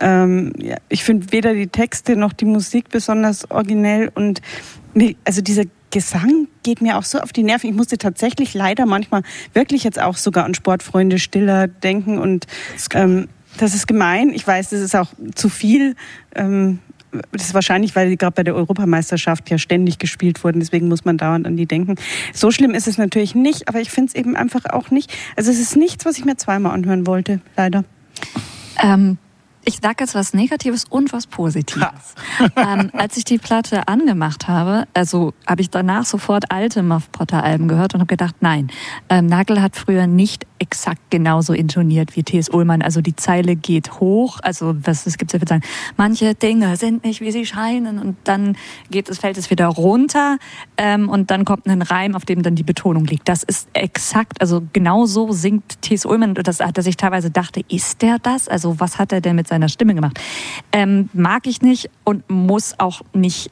[0.00, 4.40] Ähm, ja, ich finde weder die Texte noch die Musik besonders originell und
[5.24, 7.70] also dieser Gesang geht mir auch so auf die Nerven.
[7.70, 9.22] Ich musste tatsächlich leider manchmal
[9.54, 12.46] wirklich jetzt auch sogar an Sportfreunde Stiller denken und
[12.94, 14.30] ähm, das ist gemein.
[14.30, 15.96] Ich weiß, das ist auch zu viel.
[16.34, 16.80] Ähm,
[17.32, 21.06] das ist wahrscheinlich, weil die gerade bei der Europameisterschaft ja ständig gespielt wurden, deswegen muss
[21.06, 21.94] man dauernd an die denken.
[22.34, 25.10] So schlimm ist es natürlich nicht, aber ich finde es eben einfach auch nicht.
[25.34, 27.84] Also es ist nichts, was ich mir zweimal anhören wollte, leider.
[28.82, 29.16] Ähm,
[29.64, 32.14] ich sage jetzt was Negatives und was Positives.
[32.56, 37.42] ähm, als ich die Platte angemacht habe, also habe ich danach sofort alte Muff Potter
[37.42, 38.70] Alben gehört und habe gedacht, nein,
[39.08, 42.48] ähm, Nagel hat früher nicht exakt genauso intoniert wie T.S.
[42.48, 42.82] Ullmann.
[42.82, 45.62] Also die Zeile geht hoch, also was es gibt ja sagen,
[45.96, 48.56] manche Dinge sind nicht wie sie scheinen und dann
[48.90, 50.38] geht es fällt es wieder runter
[50.76, 53.28] ähm, und dann kommt ein Reim, auf dem dann die Betonung liegt.
[53.28, 56.04] Das ist exakt, also genau so singt T.S.
[56.04, 58.48] Ullmann, das, dass ich teilweise dachte, ist der das?
[58.48, 60.18] Also was hat er denn mit seiner Stimme gemacht.
[60.72, 63.50] Ähm, mag ich nicht und muss auch nicht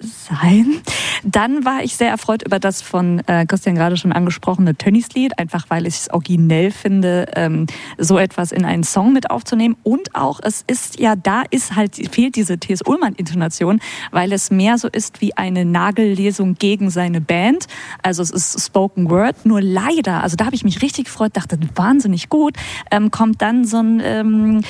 [0.00, 0.80] sein.
[1.24, 5.38] Dann war ich sehr erfreut über das von äh, Christian gerade schon angesprochene Tönnies Lied,
[5.38, 7.66] einfach weil ich es originell finde, ähm,
[7.98, 9.76] so etwas in einen Song mit aufzunehmen.
[9.82, 12.82] Und auch, es ist ja, da ist halt, fehlt diese T.S.
[12.86, 13.80] Ullmann-Intonation,
[14.10, 17.66] weil es mehr so ist wie eine Nagellesung gegen seine Band.
[18.02, 21.58] Also es ist Spoken Word, nur leider, also da habe ich mich richtig gefreut, dachte,
[21.74, 22.54] wahnsinnig gut,
[22.90, 24.62] ähm, kommt dann so ein ähm,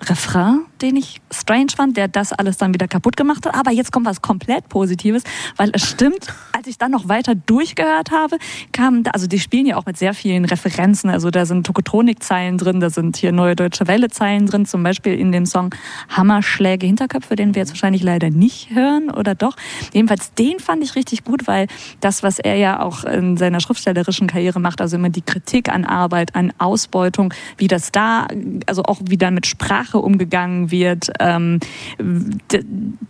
[0.00, 3.54] Refrain den ich strange fand, der das alles dann wieder kaputt gemacht hat.
[3.54, 5.22] Aber jetzt kommt was komplett Positives,
[5.56, 8.38] weil es stimmt, als ich dann noch weiter durchgehört habe,
[8.72, 11.10] kam, da, also die spielen ja auch mit sehr vielen Referenzen.
[11.10, 15.32] Also da sind Tokotronik-Zeilen drin, da sind hier neue Deutsche Welle-Zeilen drin, zum Beispiel in
[15.32, 15.74] dem Song
[16.08, 19.56] Hammerschläge Hinterköpfe, den wir jetzt wahrscheinlich leider nicht hören oder doch.
[19.92, 21.66] Jedenfalls den fand ich richtig gut, weil
[22.00, 25.84] das, was er ja auch in seiner schriftstellerischen Karriere macht, also immer die Kritik an
[25.84, 28.28] Arbeit, an Ausbeutung, wie das da,
[28.66, 31.10] also auch wie dann mit Sprache umgegangen wird.
[31.20, 31.60] Ähm,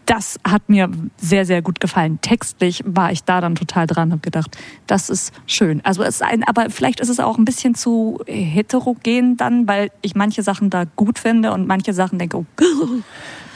[0.07, 2.21] das hat mir sehr, sehr gut gefallen.
[2.21, 4.57] Textlich war ich da dann total dran, habe gedacht,
[4.87, 5.81] das ist schön.
[5.85, 9.91] Also es ist ein, aber vielleicht ist es auch ein bisschen zu heterogen dann, weil
[10.03, 12.47] ich manche Sachen da gut finde und manche Sachen denke, oh,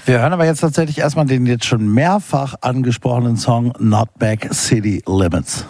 [0.05, 5.01] wir hören aber jetzt tatsächlich erstmal den jetzt schon mehrfach angesprochenen Song Not Back City
[5.07, 5.65] Limits.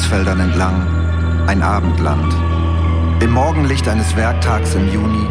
[0.00, 0.86] Maisfeldern entlang,
[1.46, 2.34] ein Abendland.
[3.22, 5.26] Im Morgenlicht eines Werktags im Juni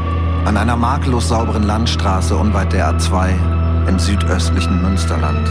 [0.45, 5.47] an einer makellos sauberen Landstraße unweit der A2 im südöstlichen Münsterland.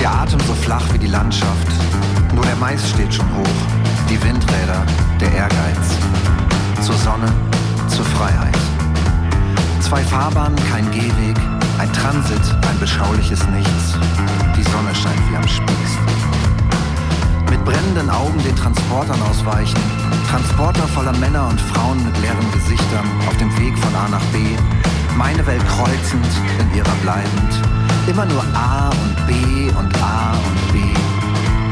[0.00, 1.68] Der Atem so flach wie die Landschaft,
[2.34, 4.84] nur der Mais steht schon hoch, die Windräder,
[5.20, 5.96] der Ehrgeiz.
[6.84, 7.28] Zur Sonne,
[7.92, 8.56] zur Freiheit.
[9.80, 11.36] Zwei Fahrbahnen, kein Gehweg,
[11.78, 13.98] ein Transit, ein beschauliches Nichts.
[14.56, 15.92] Die Sonne scheint wie am Spieß.
[17.50, 19.80] Mit brennenden Augen den Transportern ausweichen.
[20.30, 24.38] Transporter voller Männer und Frauen mit leeren Gesichtern auf dem Weg von A nach B.
[25.16, 26.26] Meine Welt kreuzend,
[26.60, 27.52] in ihrer bleibend.
[28.06, 30.78] Immer nur A und B und A und B.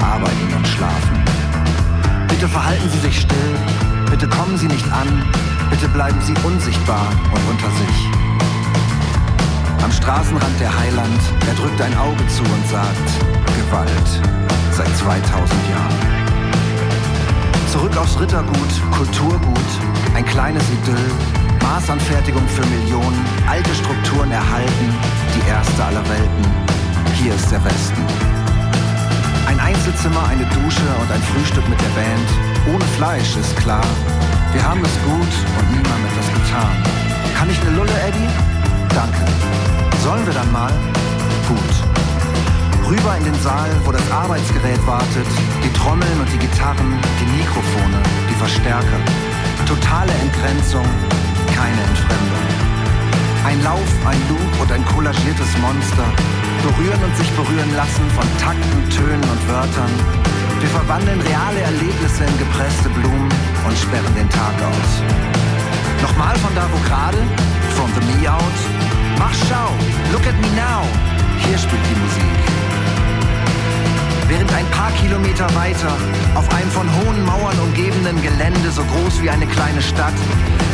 [0.05, 1.25] Arbeiten und schlafen.
[2.29, 3.55] Bitte verhalten Sie sich still.
[4.11, 5.25] Bitte kommen Sie nicht an.
[5.71, 8.11] Bitte bleiben Sie unsichtbar und unter sich.
[9.83, 13.09] Am Straßenrand der Heiland, er drückt ein Auge zu und sagt,
[13.57, 14.11] Gewalt,
[14.73, 15.25] seit 2000
[15.71, 16.21] Jahren.
[17.73, 19.71] Zurück aufs Rittergut, Kulturgut,
[20.15, 21.11] ein kleines Idyll,
[21.63, 24.95] Maßanfertigung für Millionen, alte Strukturen erhalten,
[25.35, 26.45] die erste aller Welten.
[27.15, 28.05] Hier ist der Westen.
[29.47, 32.75] Ein Einzelzimmer, eine Dusche und ein Frühstück mit der Band.
[32.75, 33.85] Ohne Fleisch, ist klar.
[34.53, 36.75] Wir haben es gut und niemand etwas getan.
[37.39, 38.29] Kann ich eine Lulle, Eddie?
[38.93, 39.23] Danke.
[40.03, 40.73] Sollen wir dann mal?
[41.47, 41.73] Gut.
[42.83, 45.31] Rüber in den Saal, wo das Arbeitsgerät wartet,
[45.63, 48.99] die Trommeln und die Gitarren, die Mikrofone, die Verstärker.
[49.67, 50.87] Totale Entgrenzung,
[51.55, 52.47] keine Entfremdung.
[53.47, 56.07] Ein Lauf, ein Loop und ein kollagiertes Monster
[56.67, 59.95] berühren und sich berühren lassen von Takten, Tönen und Wörtern.
[60.59, 63.31] Wir verwandeln reale Erlebnisse in gepresste Blumen
[63.71, 64.91] und sperren den Tag aus.
[66.03, 67.19] Nochmal von da, wo gerade,
[67.77, 68.59] from the me out,
[69.17, 69.71] mach schau,
[70.13, 70.83] look at me now,
[71.47, 72.39] hier spielt die Musik.
[74.27, 75.93] Während ein paar Kilometer weiter,
[76.35, 80.19] auf einem von hohen Mauern umgebenen Gelände, so groß wie eine kleine Stadt,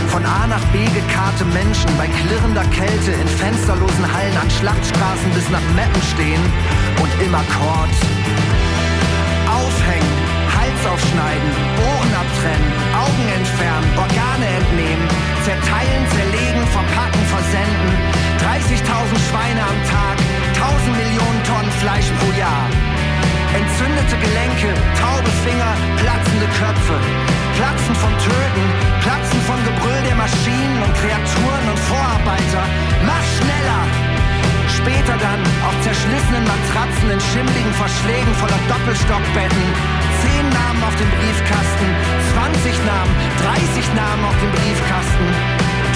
[0.08, 5.48] von A nach B gekarrte Menschen bei klirrender Kälte in fensterlosen Hallen an Schlachtstraßen bis
[5.50, 6.42] nach Meppen stehen
[7.02, 7.92] und im Akkord
[10.96, 15.04] aufschneiden, Ohren abtrennen, Augen entfernen, Organe entnehmen,
[15.44, 17.92] zerteilen, zerlegen, verpacken, versenden.
[18.40, 18.80] 30.000
[19.28, 20.16] Schweine am Tag,
[20.56, 22.64] 1000 Millionen Tonnen Fleisch pro Jahr.
[23.52, 26.96] Entzündete Gelenke, taube Finger, platzende Köpfe.
[27.60, 28.64] Platzen vom Töten,
[29.04, 32.64] Platzen vom Gebrüll der Maschinen und Kreaturen und Vorarbeiter.
[33.04, 33.82] Mach schneller!
[34.76, 39.64] Später dann auf zerschlissenen Matratzen in schimmligen Verschlägen voller Doppelstockbetten.
[40.22, 41.88] Zehn Namen auf dem Briefkasten,
[42.32, 43.12] 20 Namen,
[43.42, 45.28] 30 Namen auf dem Briefkasten.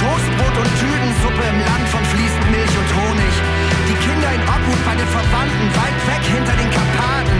[0.01, 3.35] Toastbrot und Tütensuppe im Land von fließend Milch und Honig.
[3.89, 7.39] Die Kinder in Obhut bei den Verwandten, weit weg hinter den Karpaten.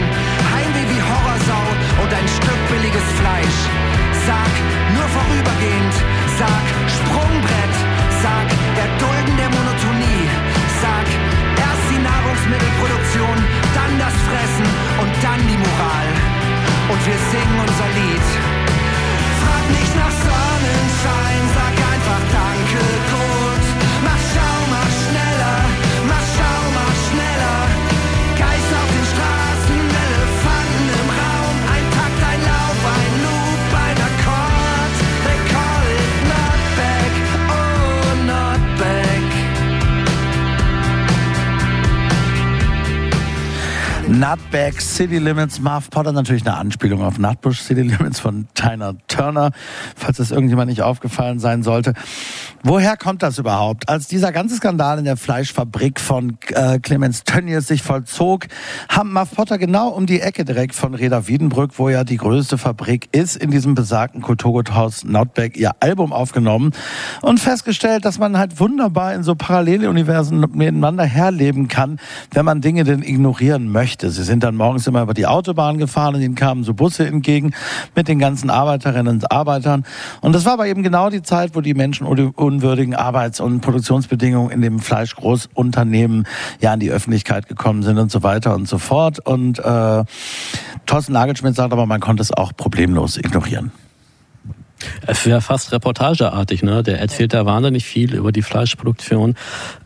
[0.53, 1.65] Heimweh wie Horrorsau
[2.05, 3.59] und ein Stück billiges Fleisch.
[4.29, 4.53] Sag,
[4.93, 5.95] nur vorübergehend.
[6.37, 7.75] Sag, Sprungbrett.
[8.21, 10.25] Sag, Erdulden der Monotonie.
[10.85, 11.07] Sag,
[11.57, 13.37] erst die Nahrungsmittelproduktion,
[13.73, 14.67] dann das Fressen
[15.01, 16.30] und dann die Moral.
[16.91, 18.27] Und wir singen unser Lied.
[19.41, 23.30] Frag nicht nach Sonnenschein, sag einfach Danke,
[44.21, 49.49] Nutback City Limits, Marv Potter, natürlich eine Anspielung auf Nutbush City Limits von Tina Turner,
[49.95, 51.95] falls das irgendjemand nicht aufgefallen sein sollte.
[52.61, 53.89] Woher kommt das überhaupt?
[53.89, 58.45] Als dieser ganze Skandal in der Fleischfabrik von äh, Clemens Tönnies sich vollzog,
[58.89, 62.59] haben Marv Potter genau um die Ecke direkt von Reda Wiedenbrück, wo ja die größte
[62.59, 66.73] Fabrik ist, in diesem besagten Kulturguthaus Nutback ihr Album aufgenommen
[67.23, 71.99] und festgestellt, dass man halt wunderbar in so Paralleluniversen miteinander herleben kann,
[72.31, 74.10] wenn man Dinge denn ignorieren möchte.
[74.11, 77.53] Sie sind dann morgens immer über die Autobahn gefahren und ihnen kamen so Busse entgegen
[77.95, 79.85] mit den ganzen Arbeiterinnen und Arbeitern.
[80.21, 84.51] Und das war aber eben genau die Zeit, wo die Menschen unwürdigen Arbeits- und Produktionsbedingungen
[84.51, 86.27] in dem Fleischgroßunternehmen
[86.59, 89.19] ja an die Öffentlichkeit gekommen sind und so weiter und so fort.
[89.25, 90.03] Und äh,
[90.85, 93.71] Thorsten Nagelschmidt sagt aber, man konnte es auch problemlos ignorieren.
[95.07, 96.83] Es wäre fast reportageartig, ne?
[96.83, 99.35] Der erzählt da wahnsinnig viel über die Fleischproduktion,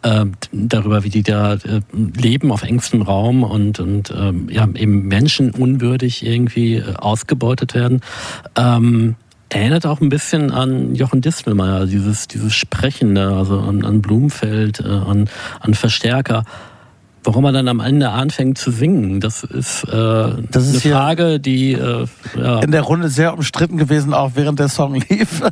[0.02, 5.08] äh, darüber, wie die da äh, leben auf engstem Raum und, und ähm, ja, eben
[5.08, 8.02] menschenunwürdig irgendwie äh, ausgebeutet werden.
[8.58, 9.16] Ähm,
[9.50, 14.88] erinnert auch ein bisschen an Jochen Distelmeier, dieses, dieses Sprechende, also an, an Blumfeld, äh,
[14.88, 15.30] an,
[15.60, 16.43] an Verstärker.
[17.26, 19.89] Warum er dann am Ende anfängt zu singen, das ist, äh,
[20.51, 22.05] Das ist eine Frage, die äh,
[22.38, 25.41] ja, In der Runde sehr umstritten gewesen, auch während der Song lief.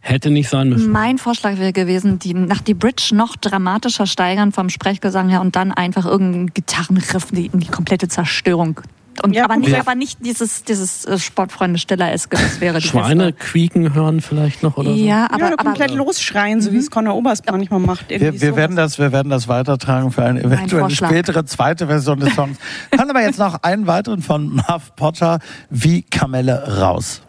[0.00, 0.90] hätte nicht sein müssen.
[0.90, 5.54] Mein Vorschlag wäre gewesen, die nach die Bridge noch dramatischer steigern vom Sprechgesang her und
[5.56, 8.80] dann einfach irgendeinen Gitarrenriff die, in die komplette Zerstörung.
[9.22, 9.80] Und, Ja, aber, nicht, ja.
[9.80, 13.50] aber nicht dieses, dieses äh, Sportfreunde Stiller eske das wäre die Schweine beste.
[13.50, 14.96] quieken hören vielleicht noch oder so.
[14.96, 18.08] Ja, Aber, aber, ja, aber komplett losschreien, so wie es Conor Oberst manchmal macht.
[18.08, 21.08] Wir, wir, werden das, wir werden das weitertragen für eine eventuelle Vorschlag.
[21.08, 22.58] spätere zweite Version des Songs.
[22.94, 25.38] Hören aber jetzt noch einen weiteren von Marv Potter,
[25.70, 27.22] wie Kamelle raus.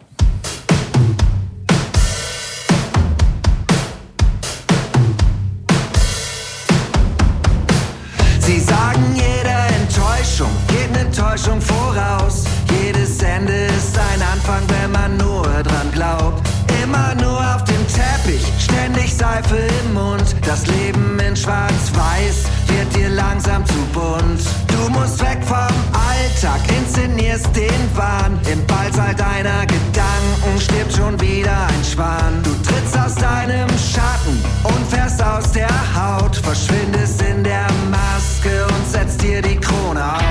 [8.39, 9.49] Sie sagen, jede
[9.81, 10.49] Enttäuschung
[11.09, 12.43] Enttäuschung voraus.
[12.83, 16.47] Jedes Ende ist ein Anfang, wenn man nur dran glaubt.
[16.83, 20.35] Immer nur auf dem Teppich, ständig Seife im Mund.
[20.45, 24.41] Das Leben in Schwarz-Weiß wird dir langsam zu bunt.
[24.67, 25.75] Du musst weg vom
[26.09, 28.39] Alltag, inszenierst den Wahn.
[28.51, 32.43] Im Ballsaal deiner Gedanken stirbt schon wieder ein Schwan.
[32.43, 36.35] Du trittst aus deinem Schatten und fährst aus der Haut.
[36.35, 40.28] Verschwindest in der Maske und setzt dir die Krone auf.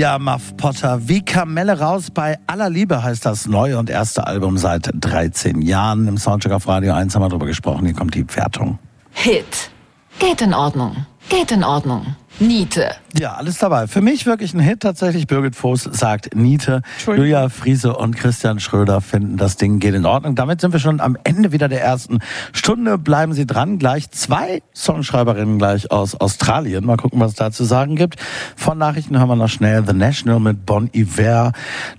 [0.00, 4.56] Ja, Muff Potter, wie Kamelle raus bei aller Liebe heißt das neue und erste Album
[4.56, 6.08] seit 13 Jahren.
[6.08, 7.84] Im Soundcheck auf Radio 1 haben wir drüber gesprochen.
[7.84, 8.78] Hier kommt die Wertung.
[9.10, 9.70] Hit.
[10.18, 11.04] Geht in Ordnung.
[11.28, 12.16] geht in Ordnung.
[12.38, 12.92] Niete.
[13.20, 13.86] Ja, alles dabei.
[13.86, 15.26] Für mich wirklich ein Hit tatsächlich.
[15.26, 16.80] Birgit Voß sagt Niete.
[17.04, 20.36] Julia Friese und Christian Schröder finden, das Ding geht in Ordnung.
[20.36, 22.20] Damit sind wir schon am Ende wieder der ersten
[22.54, 22.96] Stunde.
[22.96, 23.78] Bleiben Sie dran.
[23.78, 26.86] Gleich zwei Songschreiberinnen gleich aus Australien.
[26.86, 28.16] Mal gucken, was es da zu sagen gibt.
[28.56, 31.52] Von Nachrichten hören wir noch schnell The National mit Bon Iver.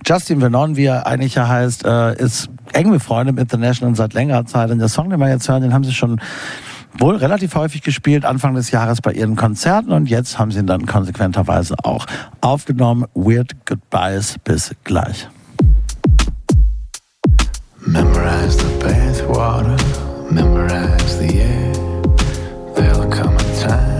[0.04, 4.12] Justin Vernon, wie er eigentlich ja heißt, äh, ist eng befreundet mit The National seit
[4.12, 4.72] längerer Zeit.
[4.72, 6.20] Und der Song, den wir jetzt hören, den haben sie schon
[6.98, 10.66] wohl relativ häufig gespielt, Anfang des Jahres bei ihren Konzerten und jetzt haben sie ihn
[10.66, 12.06] dann konsequenterweise auch
[12.40, 13.06] aufgenommen.
[13.14, 15.28] Weird Goodbyes, bis gleich.
[17.84, 19.76] Memorize the bathwater,
[20.30, 21.72] memorize the air.
[22.74, 23.91] There'll come a time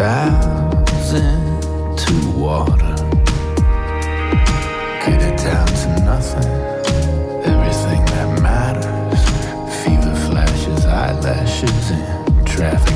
[0.00, 2.94] towels into water.
[5.04, 6.50] Get it down to nothing.
[7.44, 9.22] Everything that matters.
[9.84, 12.89] Fever flashes, eyelashes, and traffic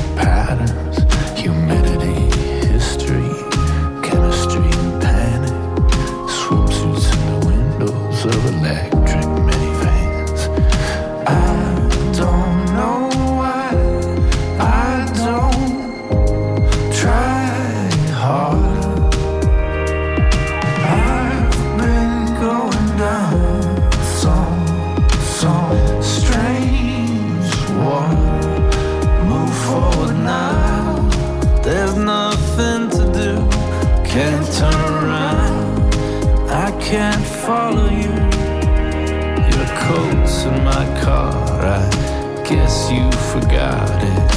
[43.41, 44.29] forgot it.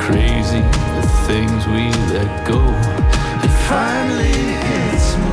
[0.00, 0.62] Crazy
[0.96, 1.84] the things we
[2.14, 2.60] let go.
[3.44, 4.38] It finally
[4.68, 5.32] hits me.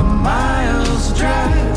[0.00, 1.76] A miles drive.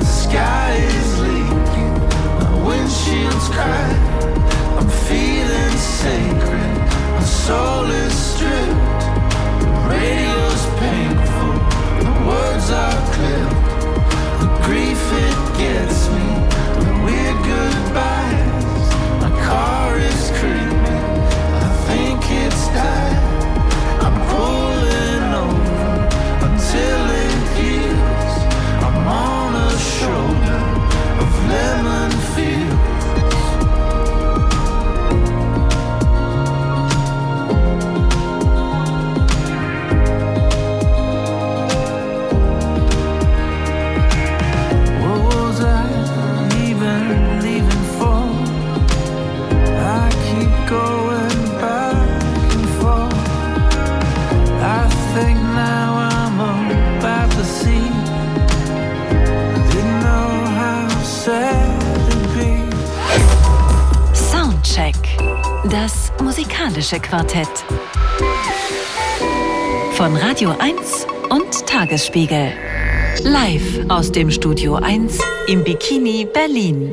[0.00, 1.94] The sky is leaking.
[2.40, 4.24] My windshield's cracked.
[4.78, 6.74] I'm feeling sacred.
[7.14, 8.80] My soul is stripped.
[9.62, 11.54] The radio's painful.
[12.06, 13.66] The words are clipped.
[14.40, 16.33] The grief it gets me.
[26.64, 28.32] Until it heals.
[28.84, 30.62] I'm on a shoulder
[31.22, 32.03] of lemon
[66.44, 67.48] musikalische Quartett.
[69.92, 72.52] Von Radio 1 und Tagesspiegel.
[73.22, 75.18] Live aus dem Studio 1
[75.48, 76.92] im Bikini Berlin.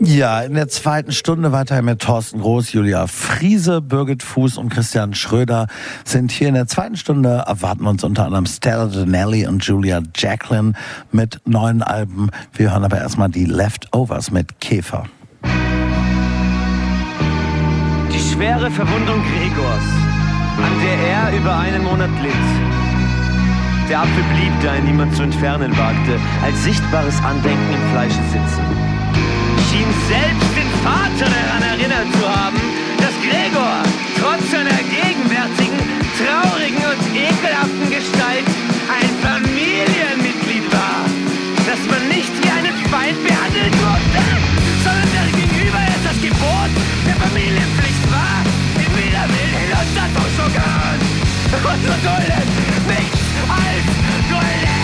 [0.00, 5.14] Ja, in der zweiten Stunde weiterhin mit Thorsten Groß, Julia Friese, Birgit Fuß und Christian
[5.14, 5.68] Schröder
[6.04, 7.44] sind hier in der zweiten Stunde.
[7.46, 10.72] Erwarten uns unter anderem Stella Donnelly und Julia Jacqueline
[11.12, 12.30] mit neuen Alben.
[12.54, 15.04] Wir hören aber erstmal die Leftovers mit Käfer.
[18.34, 19.88] Schwere Verwundung Gregors,
[20.58, 22.46] an der er über einen Monat litt.
[23.88, 28.64] Der Apfel blieb, da ihn niemand zu entfernen wagte, als sichtbares Andenken im Fleische sitzen.
[29.70, 32.58] Schien selbst den Vater daran erinnert zu haben,
[32.98, 33.78] dass Gregor
[34.18, 35.78] trotz seiner gegenwärtigen,
[36.18, 38.46] traurigen und ekelhaften Gestalt
[38.98, 41.06] ein Familienmitglied war,
[41.70, 44.22] das man nicht wie einen Feind behandeln durfte,
[44.82, 46.72] sondern der gegenüber es das Gebot
[47.06, 47.93] der Familienpflicht
[50.04, 52.48] Hin und dulden,
[52.86, 53.86] nichts als
[54.30, 54.74] dulden.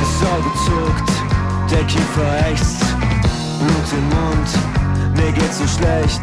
[0.00, 1.10] Das Auge zuckt,
[1.70, 2.80] der Kiefer ächzt,
[3.60, 4.48] Blut im Mund,
[5.16, 6.22] mir geht's so schlecht.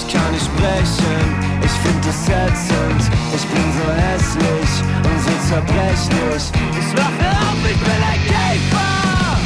[0.00, 1.20] Ich kann nicht sprechen,
[1.62, 3.02] ich find es ätzend.
[3.36, 4.72] Ich bin so hässlich
[5.04, 6.44] und so zerbrechlich.
[6.80, 9.36] Ich wache auf, ich bin ein Käfer.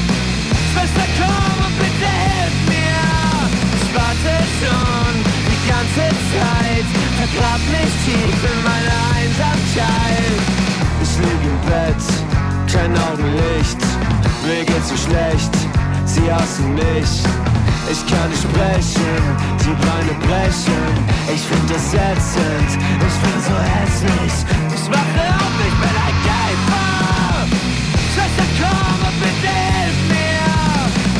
[0.70, 3.02] Schwester, komm und bitte hilf mir.
[3.82, 4.32] Ich warte
[4.62, 5.14] schon
[5.50, 6.86] die ganze Zeit.
[7.18, 10.38] Vergrab mich tief in meine Einsamkeit.
[11.02, 12.04] Ich lieg im Bett,
[12.72, 13.82] kein Augenlicht.
[14.46, 15.52] Mir geht's so schlecht,
[16.06, 17.53] sie hassen mich.
[17.90, 19.22] Ich kann nicht sprechen,
[19.60, 20.84] die Beine brechen.
[21.32, 22.70] Ich find das ätzend,
[23.06, 24.34] ich bin so hässlich.
[24.74, 27.46] Ich wache auf, ich bin ein Käfer.
[28.12, 30.48] Schwester, komm und bitte hilf mir.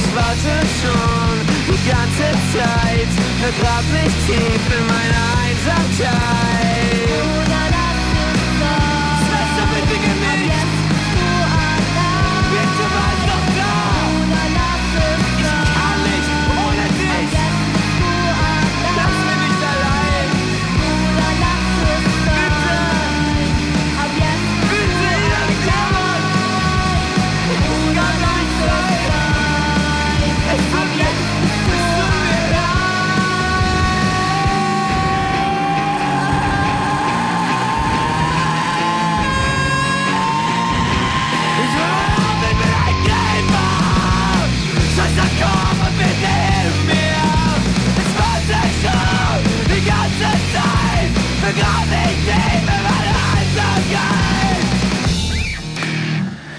[0.01, 1.37] Ich warte schon
[1.69, 3.11] die ganze Zeit.
[3.41, 7.34] Vergrab mich tief in meine Einsamkeit.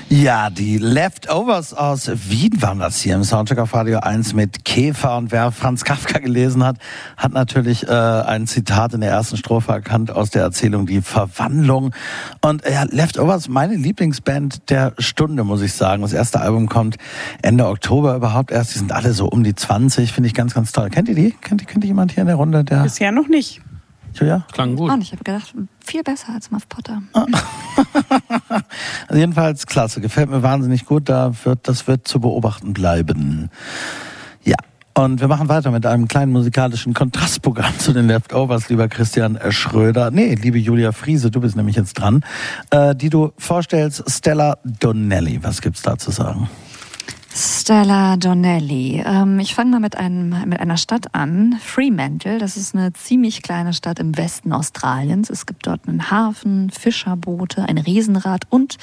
[0.08, 5.18] Ja, die Leftovers aus Wien waren das hier im Soundcheck auf Radio 1 mit Käfer.
[5.18, 6.78] Und wer Franz Kafka gelesen hat,
[7.18, 11.92] hat natürlich äh, ein Zitat in der ersten Strophe erkannt aus der Erzählung Die Verwandlung.
[12.42, 16.02] Und äh, ja, Leftovers, meine Lieblingsband der Stunde, muss ich sagen.
[16.04, 16.96] Das erste Album kommt
[17.42, 18.74] Ende Oktober überhaupt erst.
[18.76, 20.90] Die sind alle so um die 20, finde ich ganz, ganz toll.
[20.92, 21.32] Kennt ihr die?
[21.42, 22.64] Kennt, ihr- kennt jemand hier in der Runde?
[22.64, 23.60] Der Bisher noch nicht.
[24.16, 24.46] Julia?
[24.52, 24.92] Klang gut.
[24.92, 25.54] Und ich habe gedacht,
[25.84, 27.02] viel besser als Muff Potter.
[29.08, 31.10] Also jedenfalls klasse, gefällt mir wahnsinnig gut.
[31.10, 33.50] Da wird, das wird zu beobachten bleiben.
[34.44, 34.56] Ja.
[34.98, 40.10] Und wir machen weiter mit einem kleinen musikalischen Kontrastprogramm zu den Leftovers, lieber Christian Schröder.
[40.10, 42.24] Nee, liebe Julia Friese, du bist nämlich jetzt dran,
[42.72, 45.44] äh, die du vorstellst, Stella Donnelly.
[45.44, 46.50] Was gibt's da zu sagen?
[47.66, 49.04] Stella Donnelly.
[49.04, 51.58] Ähm, ich fange mal mit, einem, mit einer Stadt an.
[51.60, 55.32] Fremantle, das ist eine ziemlich kleine Stadt im Westen Australiens.
[55.32, 58.78] Es gibt dort einen Hafen, Fischerboote, ein Riesenrad und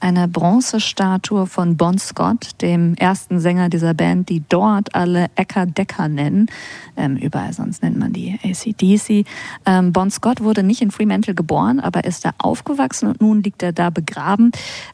[0.00, 6.08] eine Bronzestatue von Bon Scott, dem ersten Sänger dieser Band, die dort alle Ecker Decker
[6.08, 6.48] nennen.
[6.96, 9.28] Ähm, überall sonst nennt man die ACDC.
[9.64, 13.62] Ähm, bon Scott wurde nicht in Fremantle geboren, aber ist da aufgewachsen und nun liegt
[13.62, 14.50] er da begraben.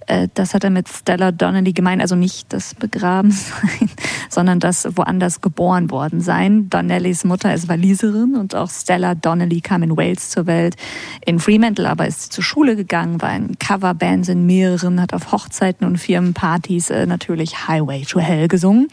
[0.08, 3.90] Äh, das hat er mit Stella Donnelly gemeint, also nicht das begraben sein,
[4.28, 6.68] sondern das woanders geboren worden sein.
[6.70, 10.76] Donnellys Mutter ist Waliserin und auch Stella Donnelly kam in Wales zur Welt.
[11.24, 15.32] In Fremantle aber ist sie zur Schule gegangen, war in Coverbands in mehreren, hat auf
[15.32, 18.88] Hochzeiten und Firmenpartys äh, natürlich Highway to Hell gesungen.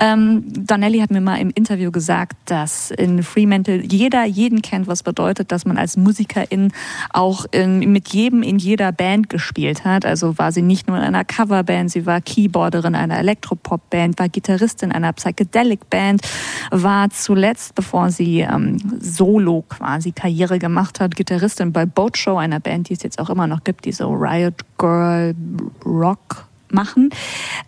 [0.00, 5.02] Ähm, Donnelly hat mir mal im Interview gesagt, dass in Fremantle jeder jeden kennt, was
[5.02, 6.72] bedeutet, dass man als Musikerin
[7.10, 10.04] auch in, mit jedem in jeder Band gespielt hat.
[10.04, 13.22] Also war sie nicht nur in einer Coverband, sie war Keyboarderin einer
[13.68, 16.22] Elektropop-Band, war Gitarristin einer Psychedelic-Band,
[16.70, 22.60] war zuletzt, bevor sie ähm, solo quasi Karriere gemacht hat, Gitarristin bei Boat Show, einer
[22.60, 25.34] Band, die es jetzt auch immer noch gibt, die so Riot Girl
[25.84, 27.08] Rock machen.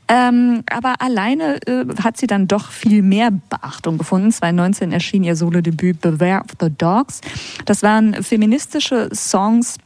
[0.08, 4.30] Ähm, aber alleine äh, hat sie dann doch viel mehr Beachtung gefunden.
[4.30, 7.22] 2019 erschien ihr Solo-Debüt Beware of the Dogs.
[7.64, 9.78] Das waren feministische Songs,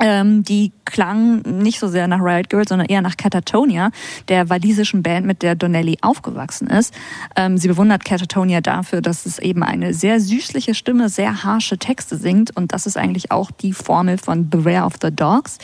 [0.00, 3.90] ähm, die klangen nicht so sehr nach Riot Girl, sondern eher nach Catatonia,
[4.28, 6.94] der walisischen Band, mit der Donnelly aufgewachsen ist.
[7.36, 12.16] Ähm, sie bewundert Catatonia dafür, dass es eben eine sehr süßliche Stimme, sehr harsche Texte
[12.16, 15.58] singt und das ist eigentlich auch die Formel von Beware of the Dogs.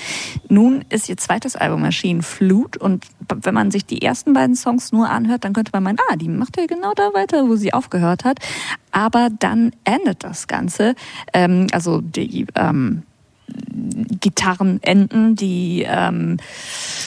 [0.49, 4.93] Nun ist ihr zweites Album erschienen, Flute, und wenn man sich die ersten beiden Songs
[4.93, 7.73] nur anhört, dann könnte man meinen, ah, die macht ja genau da weiter, wo sie
[7.73, 8.39] aufgehört hat.
[8.93, 10.95] Aber dann endet das Ganze.
[11.33, 13.03] Ähm, also die ähm,
[14.21, 16.37] Gitarren enden, die ähm,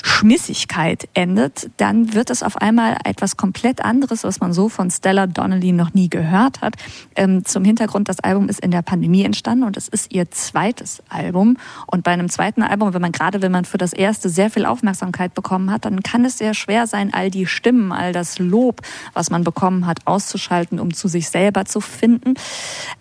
[0.03, 5.27] Schmissigkeit endet, dann wird es auf einmal etwas komplett anderes, was man so von Stella
[5.27, 6.75] Donnelly noch nie gehört hat.
[7.15, 11.03] Ähm, zum Hintergrund, das Album ist in der Pandemie entstanden und es ist ihr zweites
[11.09, 11.57] Album.
[11.87, 14.65] Und bei einem zweiten Album, wenn man gerade, wenn man für das erste sehr viel
[14.65, 18.81] Aufmerksamkeit bekommen hat, dann kann es sehr schwer sein, all die Stimmen, all das Lob,
[19.13, 22.35] was man bekommen hat, auszuschalten, um zu sich selber zu finden.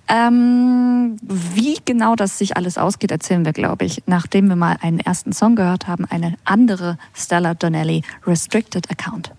[0.09, 5.01] Ähm, wie genau das sich alles ausgeht, erzählen wir, glaube ich, nachdem wir mal einen
[5.01, 9.33] ersten Song gehört haben, eine andere Stella Donnelly Restricted Account.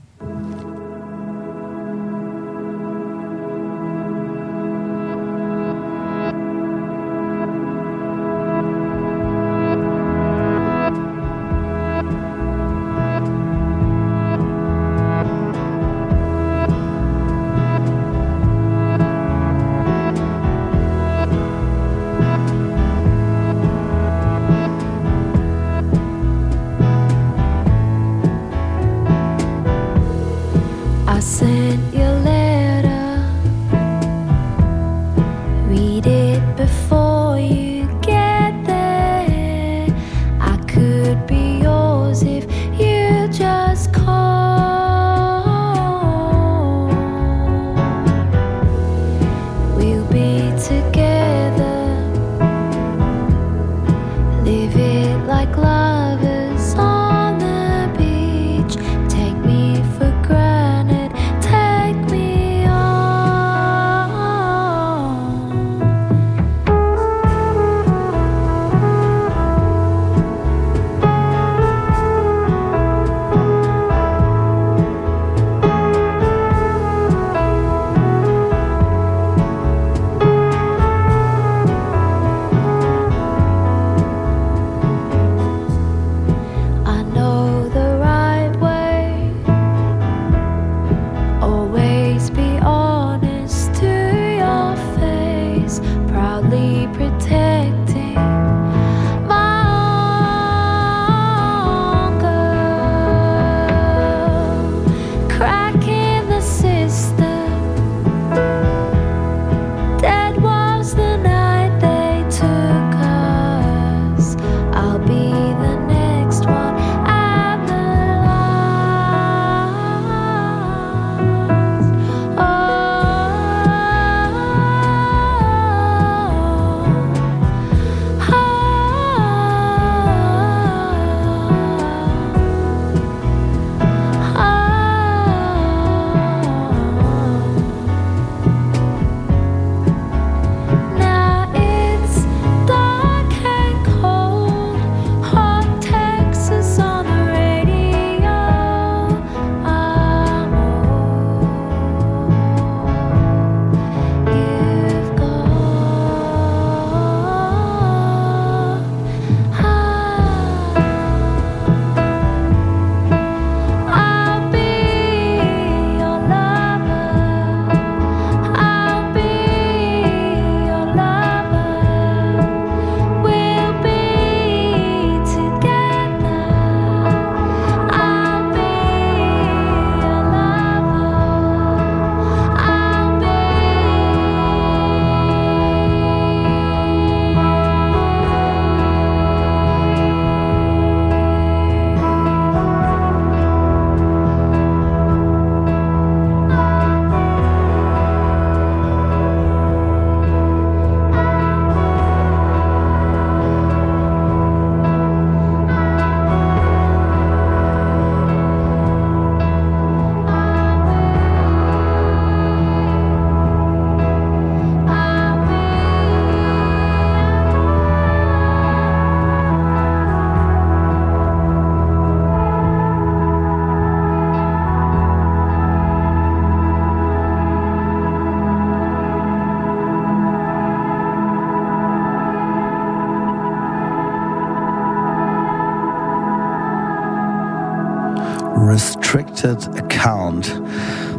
[239.44, 240.62] Restricted Account.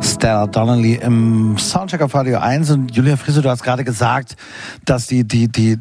[0.01, 4.37] Stella Donnelly im Soundcheck auf Radio 1 und Julia Friese, du hast gerade gesagt,
[4.85, 5.79] dass die, die, die,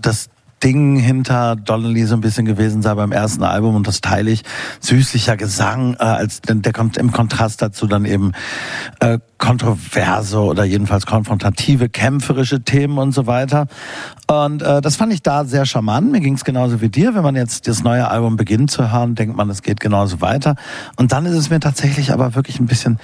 [0.00, 0.28] das
[0.62, 4.42] Ding hinter Donnelly so ein bisschen gewesen sei beim ersten Album und das teile ich.
[4.80, 8.32] Süßlicher Gesang, äh, als der kommt im Kontrast dazu dann eben
[9.00, 13.66] äh, kontroverse oder jedenfalls konfrontative, kämpferische Themen und so weiter.
[14.28, 16.10] Und äh, das fand ich da sehr charmant.
[16.10, 17.14] Mir ging es genauso wie dir.
[17.14, 20.56] Wenn man jetzt das neue Album beginnt zu hören, denkt man, es geht genauso weiter.
[20.96, 22.98] Und dann ist es mir tatsächlich aber wirklich ein bisschen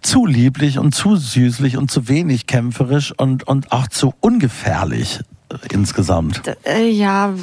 [0.00, 5.56] zu lieblich und zu süßlich und zu wenig kämpferisch und, und auch zu ungefährlich äh,
[5.74, 6.42] insgesamt.
[6.64, 7.34] Äh, ja,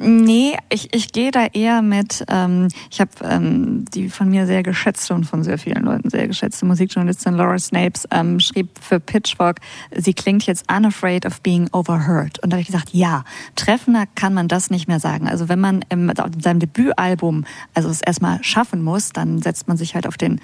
[0.00, 4.62] nee, ich, ich gehe da eher mit, ähm, ich habe ähm, die von mir sehr
[4.62, 9.60] geschätzte und von sehr vielen Leuten sehr geschätzte Musikjournalistin Laura Snapes ähm, schrieb für Pitchfork,
[9.94, 12.42] sie klingt jetzt unafraid of being overheard.
[12.42, 13.24] Und da habe ich gesagt, ja,
[13.54, 15.28] treffender kann man das nicht mehr sagen.
[15.28, 17.44] Also wenn man in seinem Debütalbum
[17.74, 20.40] also es erstmal schaffen muss, dann setzt man sich halt auf den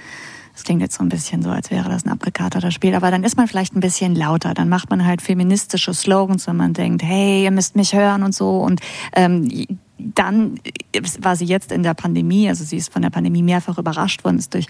[0.62, 3.24] das klingt jetzt so ein bisschen so, als wäre das ein abgekaterter Spiel, aber dann
[3.24, 4.54] ist man vielleicht ein bisschen lauter.
[4.54, 8.32] Dann macht man halt feministische Slogans, wenn man denkt, hey, ihr müsst mich hören und
[8.32, 8.58] so.
[8.58, 8.80] Und
[9.16, 9.48] ähm,
[9.98, 10.60] dann
[11.18, 14.38] war sie jetzt in der Pandemie, also sie ist von der Pandemie mehrfach überrascht worden,
[14.38, 14.68] ist durch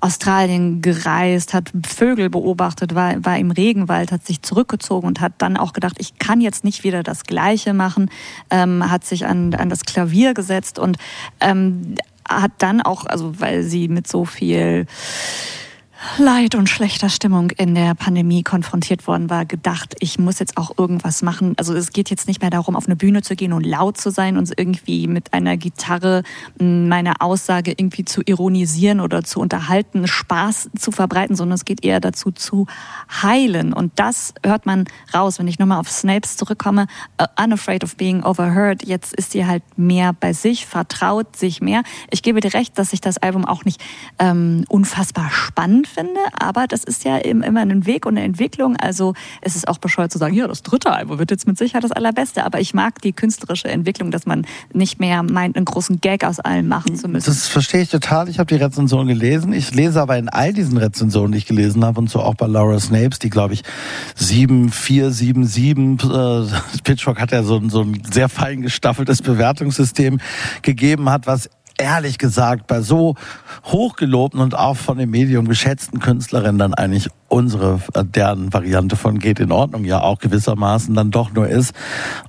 [0.00, 5.58] Australien gereist, hat Vögel beobachtet, war, war im Regenwald, hat sich zurückgezogen und hat dann
[5.58, 8.10] auch gedacht, ich kann jetzt nicht wieder das Gleiche machen,
[8.48, 10.96] ähm, hat sich an, an das Klavier gesetzt und
[11.40, 11.96] ähm,
[12.28, 14.86] hat dann auch, also weil sie mit so viel
[16.18, 20.78] Leid und schlechter Stimmung in der Pandemie konfrontiert worden war, gedacht, ich muss jetzt auch
[20.78, 21.54] irgendwas machen.
[21.56, 24.10] Also es geht jetzt nicht mehr darum, auf eine Bühne zu gehen und laut zu
[24.10, 26.22] sein und irgendwie mit einer Gitarre
[26.58, 31.98] meine Aussage irgendwie zu ironisieren oder zu unterhalten, Spaß zu verbreiten, sondern es geht eher
[31.98, 32.66] dazu zu
[33.22, 33.72] heilen.
[33.72, 36.86] Und das hört man raus, wenn ich nochmal auf Snapes zurückkomme.
[37.20, 38.86] Uh, unafraid of being overheard.
[38.86, 41.82] Jetzt ist sie halt mehr bei sich, vertraut sich mehr.
[42.10, 43.82] Ich gebe dir recht, dass ich das Album auch nicht
[44.20, 48.76] ähm, unfassbar spannend finde, aber das ist ja eben immer ein Weg und eine Entwicklung.
[48.76, 51.84] Also es ist auch bescheuert zu sagen, ja, das dritte Album wird jetzt mit Sicherheit
[51.84, 56.00] das allerbeste, aber ich mag die künstlerische Entwicklung, dass man nicht mehr meint, einen großen
[56.00, 57.26] Gag aus allem machen zu müssen.
[57.26, 58.28] Das verstehe ich total.
[58.28, 59.52] Ich habe die Rezension gelesen.
[59.52, 62.46] Ich lese aber in all diesen Rezensionen, die ich gelesen habe und so auch bei
[62.46, 63.62] Laura Snapes, die glaube ich
[64.16, 66.44] 7, 4, 7, 7, äh,
[66.84, 70.20] Pitchfork hat ja so, so ein sehr fein gestaffeltes Bewertungssystem
[70.62, 73.14] gegeben hat, was ehrlich gesagt bei so
[73.64, 79.18] hochgelobten und auch von dem Medium geschätzten Künstlerinnen dann eigentlich unsere, äh, deren Variante von
[79.18, 81.74] geht in Ordnung ja auch gewissermaßen dann doch nur ist.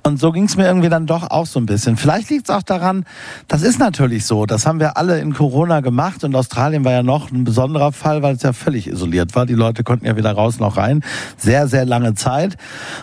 [0.02, 1.96] Und so ging es mir irgendwie dann doch auch so ein bisschen.
[1.96, 3.04] Vielleicht liegt es auch daran,
[3.46, 7.04] das ist natürlich so, das haben wir alle in Corona gemacht und Australien war ja
[7.04, 9.46] noch ein besonderer Fall, weil es ja völlig isoliert war.
[9.46, 11.04] Die Leute konnten ja weder raus noch rein.
[11.36, 12.56] Sehr, sehr lange Zeit.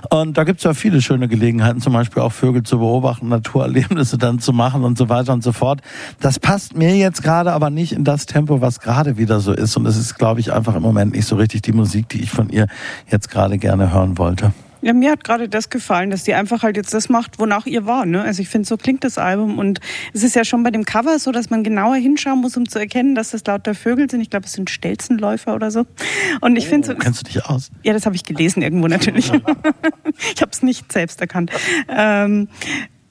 [0.09, 4.17] Und da gibt es ja viele schöne Gelegenheiten, zum Beispiel auch Vögel zu beobachten, Naturerlebnisse
[4.17, 5.79] dann zu machen und so weiter und so fort.
[6.19, 9.75] Das passt mir jetzt gerade aber nicht in das Tempo, was gerade wieder so ist.
[9.77, 12.31] Und es ist, glaube ich, einfach im Moment nicht so richtig die Musik, die ich
[12.31, 12.67] von ihr
[13.09, 14.53] jetzt gerade gerne hören wollte.
[14.83, 17.85] Ja, mir hat gerade das gefallen, dass die einfach halt jetzt das macht, wonach ihr
[17.85, 18.05] war.
[18.05, 18.21] Ne?
[18.21, 19.57] Also ich finde, so klingt das Album.
[19.57, 19.79] Und
[20.11, 22.79] es ist ja schon bei dem Cover so, dass man genauer hinschauen muss, um zu
[22.79, 24.19] erkennen, dass das lauter Vögel sind.
[24.19, 25.85] Ich glaube, es sind Stelzenläufer oder so.
[26.41, 26.95] Und ich oh, finde so.
[26.95, 27.71] Kennst du dich aus?
[27.83, 29.31] Ja, das habe ich gelesen irgendwo natürlich.
[30.35, 31.51] ich habe es nicht selbst erkannt.
[31.87, 32.49] Ähm,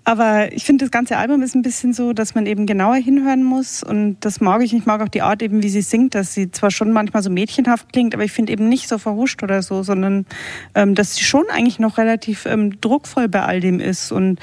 [0.04, 3.44] aber ich finde, das ganze Album ist ein bisschen so, dass man eben genauer hinhören
[3.44, 3.84] muss.
[3.84, 4.74] Und das mag ich.
[4.74, 7.30] Ich mag auch die Art eben, wie sie singt, dass sie zwar schon manchmal so
[7.30, 10.26] mädchenhaft klingt, aber ich finde eben nicht so verhuscht oder so, sondern
[10.74, 14.10] ähm, dass sie schon eigentlich noch relativ ähm, druckvoll bei all dem ist.
[14.10, 14.40] Und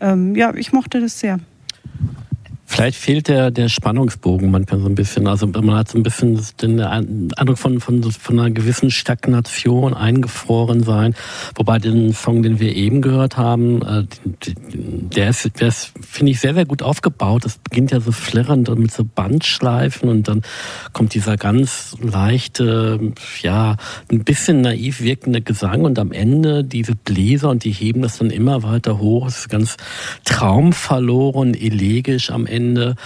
[0.00, 1.38] ähm, ja, ich mochte das sehr.
[2.72, 5.26] Vielleicht fehlt der, der Spannungsbogen manchmal so ein bisschen.
[5.26, 10.82] Also man hat so ein bisschen den Eindruck von, von, von einer gewissen Stagnation, eingefroren
[10.82, 11.14] sein.
[11.54, 14.06] Wobei den Song, den wir eben gehört haben, äh,
[14.92, 17.44] der ist, der ist finde ich, sehr, sehr gut aufgebaut.
[17.44, 20.42] Das beginnt ja so flirrend und mit so Bandschleifen und dann
[20.92, 23.76] kommt dieser ganz leichte, ja,
[24.10, 28.30] ein bisschen naiv wirkende Gesang und am Ende diese Bläser und die heben das dann
[28.30, 29.26] immer weiter hoch.
[29.26, 29.76] Es ist ganz
[30.24, 32.96] traumverloren, elegisch am Ende.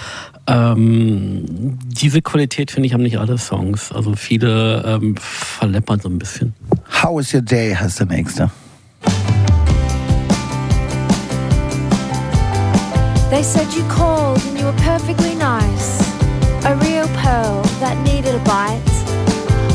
[0.47, 3.93] Ähm, diese Qualität finde ich haben nicht alle Songs.
[3.93, 6.55] Also viele ähm, verleppern so ein bisschen.
[7.03, 8.51] How is your day heißt der nächste.
[13.29, 16.01] They said you called and you were perfectly nice.
[16.65, 18.81] A real pearl that needed a bite.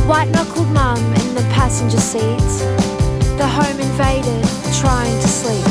[0.07, 2.39] White knuckled mum in the passenger seat.
[3.37, 4.43] The home invaded,
[4.79, 5.65] trying to sleep.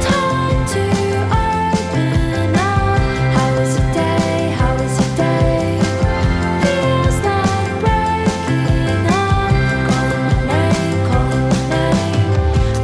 [0.00, 0.84] Time to
[1.28, 2.96] argue now.
[3.36, 4.50] How is it day?
[4.56, 5.78] How is it day?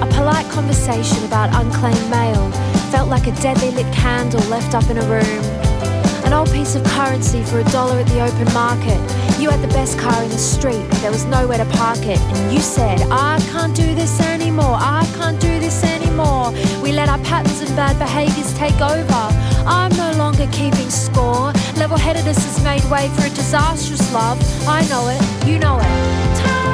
[0.02, 2.57] A polite conversation about unclaimed mail
[2.90, 5.44] felt like a deadly lit candle left up in a room.
[6.24, 8.98] An old piece of currency for a dollar at the open market.
[9.40, 12.18] You had the best car in the street, but there was nowhere to park it.
[12.18, 16.52] And you said, I can't do this anymore, I can't do this anymore.
[16.82, 19.24] We let our patterns and bad behaviors take over.
[19.66, 21.52] I'm no longer keeping score.
[21.76, 24.38] Level headedness has made way for a disastrous love.
[24.66, 26.67] I know it, you know it.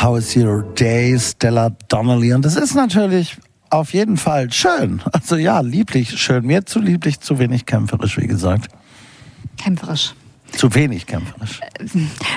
[0.00, 2.32] How is Your Day, Stella Donnelly.
[2.32, 3.36] Und das ist natürlich
[3.68, 5.02] auf jeden Fall schön.
[5.12, 6.46] Also ja, lieblich schön.
[6.46, 8.70] Mir zu lieblich, zu wenig kämpferisch, wie gesagt.
[9.58, 10.14] Kämpferisch.
[10.52, 11.60] Zu wenig kämpferisch.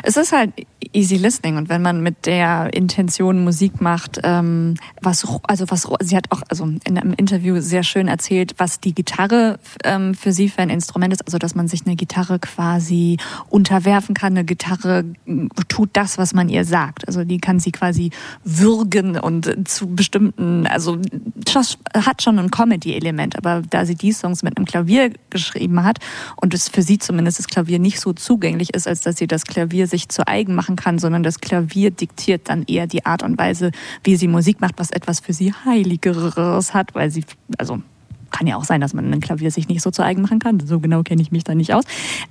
[0.03, 0.52] Es ist halt
[0.93, 6.15] easy listening und wenn man mit der Intention Musik macht, ähm, was also was sie
[6.15, 10.49] hat auch also in einem Interview sehr schön erzählt, was die Gitarre ähm, für sie
[10.49, 13.17] für ein Instrument ist, also dass man sich eine Gitarre quasi
[13.49, 14.33] unterwerfen kann.
[14.33, 17.07] Eine Gitarre äh, tut das, was man ihr sagt.
[17.07, 18.11] Also die kann sie quasi
[18.43, 20.99] würgen und zu bestimmten, also
[21.95, 25.99] hat schon ein Comedy-Element, aber da sie die Songs mit einem Klavier geschrieben hat
[26.35, 29.45] und es für sie zumindest das Klavier nicht so zugänglich ist, als dass sie das
[29.45, 33.38] Klavier sich zu eigen machen kann, sondern das Klavier diktiert dann eher die Art und
[33.38, 33.72] Weise,
[34.03, 37.23] wie sie Musik macht, was etwas für sie Heiligeres hat, weil sie,
[37.57, 37.81] also
[38.34, 40.60] kann ja auch sein, dass man ein Klavier sich nicht so zu eigen machen kann.
[40.60, 41.85] So genau kenne ich mich da nicht aus.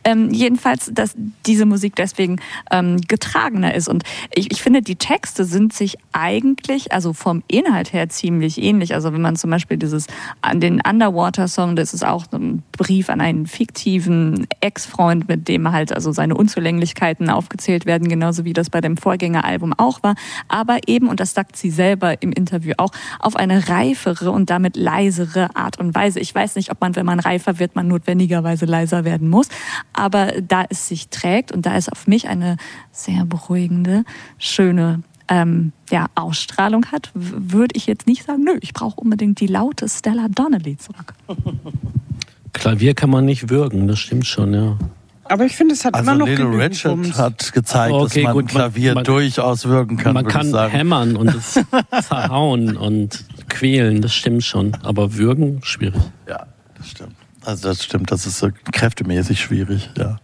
[0.04, 1.14] Ähm, jedenfalls, dass
[1.46, 2.36] diese Musik deswegen
[2.70, 3.88] ähm, getragener ist.
[3.88, 4.02] Und
[4.34, 8.94] ich, ich finde, die Texte sind sich eigentlich, also vom Inhalt her ziemlich ähnlich.
[8.94, 10.08] Also wenn man zum Beispiel dieses
[10.42, 15.92] an den Underwater-Song, das ist auch ein Brief an einen fiktiven Ex-Freund, mit dem halt
[15.92, 20.16] also seine Unzulänglichkeiten aufgezählt werden, genauso wie das bei dem Vorgängeralbum auch war.
[20.48, 24.76] Aber eben, und das sagt sie selber im Interview auch, auf eine reifere und damit
[24.76, 26.20] leisere Art und Weise.
[26.20, 29.48] Ich weiß nicht, ob man, wenn man reifer wird, man notwendigerweise leiser werden muss.
[29.92, 32.56] Aber da es sich trägt und da es auf mich eine
[32.90, 34.04] sehr beruhigende,
[34.38, 39.46] schöne ähm, ja, Ausstrahlung hat, würde ich jetzt nicht sagen, nö, ich brauche unbedingt die
[39.46, 41.14] laute Stella Donnelly zurück.
[42.52, 44.76] Klavier kann man nicht würgen, das stimmt schon, ja.
[45.24, 47.16] Aber ich finde, es hat Also immer noch Little Richard Wumms.
[47.16, 50.32] hat gezeigt, Okay, dass man gut, ein Klavier man- man- durchaus wirken kann, man würde
[50.34, 50.72] kann ich sagen.
[50.72, 51.54] hämmern und es
[52.08, 54.74] zerhauen und quälen, das stimmt schon.
[54.82, 56.02] Aber würgen, schwierig.
[56.28, 56.46] Ja,
[56.76, 57.14] das stimmt.
[57.44, 60.18] Also das stimmt, das ist so kräftemäßig schwierig, ja.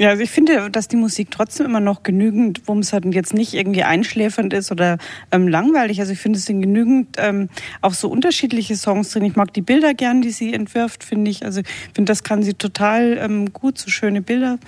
[0.00, 3.34] Ja, also ich finde, dass die Musik trotzdem immer noch genügend Wumms hat und jetzt
[3.34, 4.98] nicht irgendwie einschläfernd ist oder
[5.30, 6.00] ähm, langweilig.
[6.00, 7.48] Also ich finde, es sind genügend ähm,
[7.82, 9.24] auch so unterschiedliche Songs drin.
[9.24, 11.44] Ich mag die Bilder gern, die sie entwirft, finde ich.
[11.44, 14.58] Also ich finde, das kann sie total ähm, gut, so schöne Bilder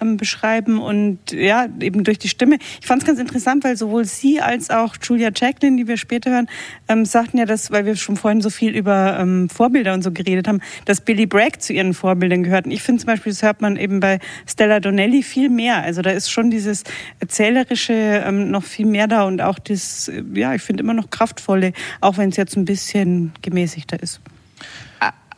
[0.00, 2.58] ähm, beschreiben und ja, eben durch die Stimme.
[2.80, 6.30] Ich fand es ganz interessant, weil sowohl sie als auch Julia Jacqueline, die wir später
[6.30, 6.48] hören,
[6.88, 10.12] ähm, sagten ja, dass, weil wir schon vorhin so viel über ähm, Vorbilder und so
[10.12, 12.66] geredet haben, dass Billy Bragg zu ihren Vorbildern gehört.
[12.66, 15.82] Und ich finde zum Beispiel, das hört man eben bei Stella Donnelly viel mehr.
[15.82, 16.84] Also da ist schon dieses
[17.18, 21.10] Erzählerische ähm, noch viel mehr da und auch das, äh, ja, ich finde immer noch
[21.10, 24.20] kraftvolle, auch wenn es jetzt ein bisschen gemäßigter ist.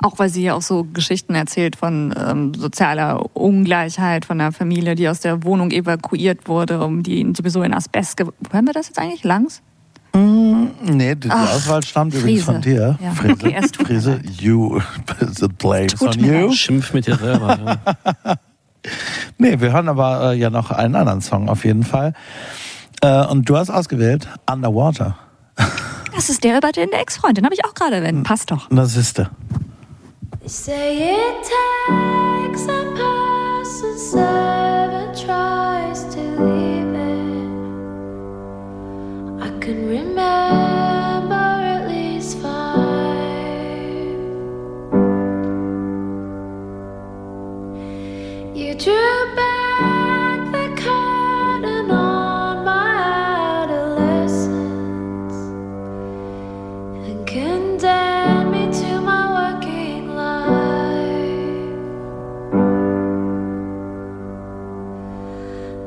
[0.02, 4.94] Auch weil sie ja auch so Geschichten erzählt von ähm, sozialer Ungleichheit, von einer Familie,
[4.94, 8.20] die aus der Wohnung evakuiert wurde, um die sowieso in Asbest.
[8.20, 9.62] Hören wir das jetzt eigentlich langs?
[10.14, 12.24] Mm, nee, die Ach, Auswahl stammt Friese.
[12.24, 12.98] übrigens von dir.
[13.02, 13.12] Ja.
[13.12, 14.80] Friese, yes, Friese you,
[15.36, 16.52] the blame on you.
[16.52, 17.78] Schimpf mit dir selber.
[19.38, 22.12] nee, wir hören aber äh, ja noch einen anderen Song auf jeden Fall.
[23.00, 25.16] Äh, und du hast ausgewählt Underwater.
[26.14, 28.24] Das ist der über den Ex-Freundin, habe ich auch gerade erwähnt.
[28.24, 28.68] Passt doch.
[28.70, 29.30] Das ist der.
[30.42, 37.48] They say it takes a person seven tries to leave it.
[39.40, 42.82] I can remember at least five.
[48.56, 49.51] You drew back.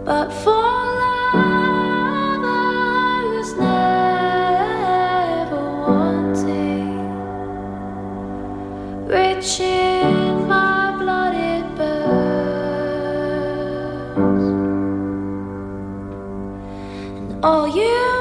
[0.05, 1.33] but for love
[2.45, 7.09] I was never wanting.
[9.07, 12.03] Rich in my blood it burns,
[17.19, 18.14] and all you.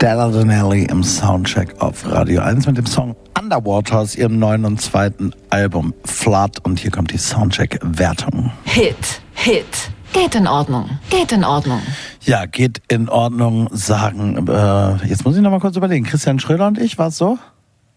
[0.00, 4.80] Stella Donnelly im Soundcheck auf Radio 1 mit dem Song Underwater aus ihrem neuen und
[4.80, 6.58] zweiten Album Flood.
[6.62, 8.50] Und hier kommt die Soundcheck-Wertung.
[8.64, 9.90] Hit, Hit.
[10.12, 10.98] Geht in Ordnung.
[11.08, 11.80] Geht in Ordnung.
[12.22, 16.66] Ja, geht in Ordnung, sagen, äh, jetzt muss ich noch mal kurz überlegen, Christian Schröder
[16.66, 17.38] und ich, war es so?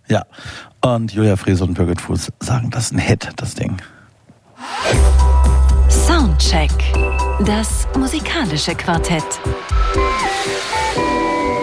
[0.07, 0.23] Ja.
[0.81, 3.77] Und Julia Frese und Birgit Fuß sagen, das ist ein Hit, das Ding.
[5.90, 6.72] Soundcheck.
[7.45, 9.23] Das musikalische Quartett.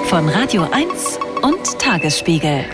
[0.07, 2.65] Von Radio 1 und Tagesspiegel.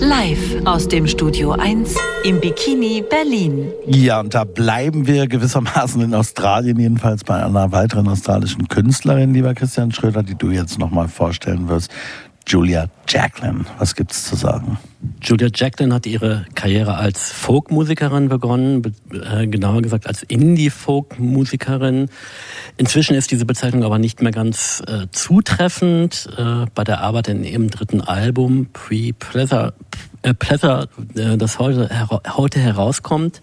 [0.00, 1.94] Live aus dem Studio 1
[2.24, 3.70] im Bikini Berlin.
[3.86, 9.54] Ja, und da bleiben wir gewissermaßen in Australien, jedenfalls bei einer weiteren australischen Künstlerin, lieber
[9.54, 11.90] Christian Schröder, die du jetzt nochmal vorstellen wirst.
[12.46, 13.64] Julia Jacqueline.
[13.78, 14.78] Was gibt's zu sagen?
[15.22, 22.08] Julia Jacqueline hat ihre Karriere als Folkmusikerin begonnen, be äh, genauer gesagt als Indie-Folkmusikerin.
[22.76, 26.28] Inzwischen ist diese Bezeichnung aber nicht mehr ganz äh, zutreffend.
[26.36, 29.72] Äh, bei der Arbeit in ihrem dritten Album Pre-Pleasure,
[30.22, 33.40] äh, Pleasure, äh, das heute, her heute herauskommt,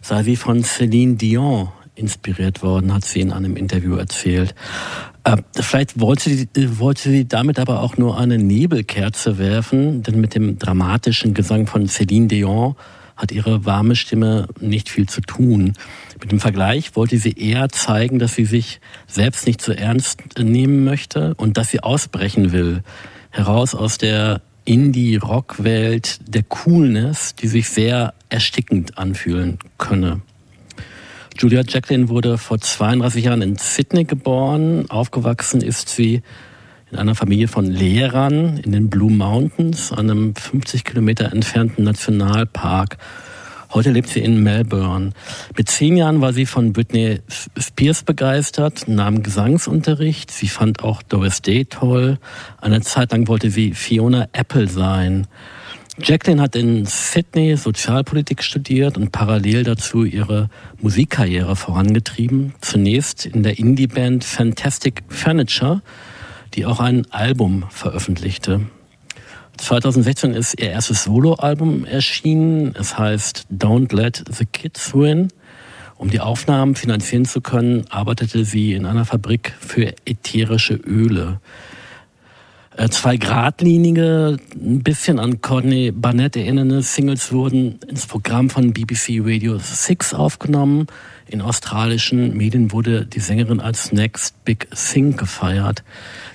[0.00, 4.54] sei sie von Celine Dion inspiriert worden, hat sie in einem Interview erzählt.
[5.24, 6.48] Äh, vielleicht wollte sie,
[6.78, 11.88] wollte sie damit aber auch nur eine Nebelkerze werfen, denn mit dem dramatischen Gesang von
[11.88, 12.76] Céline Dion
[13.16, 15.72] hat ihre warme Stimme nicht viel zu tun.
[16.20, 20.84] Mit dem Vergleich wollte sie eher zeigen, dass sie sich selbst nicht so ernst nehmen
[20.84, 22.82] möchte und dass sie ausbrechen will.
[23.30, 30.20] Heraus aus der Indie-Rock-Welt der Coolness, die sich sehr erstickend anfühlen könne.
[31.38, 34.88] Julia Jacqueline wurde vor 32 Jahren in Sydney geboren.
[34.88, 36.22] Aufgewachsen ist sie
[36.90, 42.96] in einer Familie von Lehrern in den Blue Mountains, einem 50 Kilometer entfernten Nationalpark.
[43.74, 45.10] Heute lebt sie in Melbourne.
[45.58, 47.20] Mit zehn Jahren war sie von Britney
[47.58, 50.30] Spears begeistert, nahm Gesangsunterricht.
[50.30, 52.18] Sie fand auch Doris Day toll.
[52.62, 55.26] Eine Zeit lang wollte sie Fiona Apple sein.
[55.98, 60.50] Jacqueline hat in Sydney Sozialpolitik studiert und parallel dazu ihre
[60.82, 62.54] Musikkarriere vorangetrieben.
[62.60, 65.80] Zunächst in der Indie-Band Fantastic Furniture,
[66.54, 68.66] die auch ein Album veröffentlichte.
[69.56, 72.74] 2016 ist ihr erstes Soloalbum erschienen.
[72.78, 75.28] Es heißt Don't Let the Kids Win.
[75.96, 81.40] Um die Aufnahmen finanzieren zu können, arbeitete sie in einer Fabrik für ätherische Öle.
[82.76, 89.20] Äh, zwei geradlinige, ein bisschen an Courtney Barnett erinnernde Singles wurden ins Programm von BBC
[89.22, 90.86] Radio 6 aufgenommen.
[91.26, 95.84] In australischen Medien wurde die Sängerin als Next Big Thing gefeiert.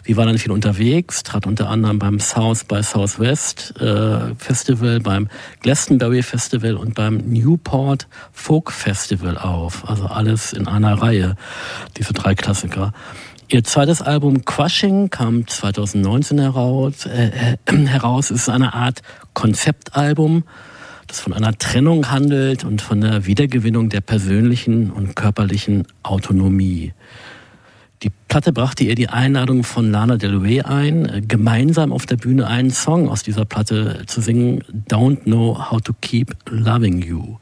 [0.04, 5.30] Sie war dann viel unterwegs, trat unter anderem beim South by Southwest äh, Festival, beim
[5.62, 9.88] Glastonbury Festival und beim Newport Folk Festival auf.
[9.88, 11.36] Also alles in einer Reihe,
[11.98, 12.94] diese drei Klassiker.
[13.52, 17.06] Ihr zweites Album Crushing kam 2019 heraus.
[17.06, 18.32] Äh, äh, heraus.
[18.32, 19.02] Es ist eine Art
[19.34, 20.46] Konzeptalbum,
[21.08, 26.94] das von einer Trennung handelt und von der Wiedergewinnung der persönlichen und körperlichen Autonomie.
[28.04, 32.18] Die Platte brachte ihr die Einladung von Lana Del Rey ein, äh, gemeinsam auf der
[32.18, 37.38] Bühne einen Song aus dieser Platte zu singen, Don't Know How to Keep Loving You.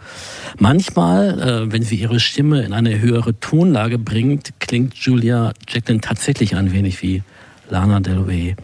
[0.58, 6.58] Manchmal, äh, wenn sie ihre Stimme in eine höhere Tonlage bringt, klingt Julia Jacqueline tatsächlich
[6.58, 7.24] ein wenig wie
[7.70, 8.58] Lana Del Rey.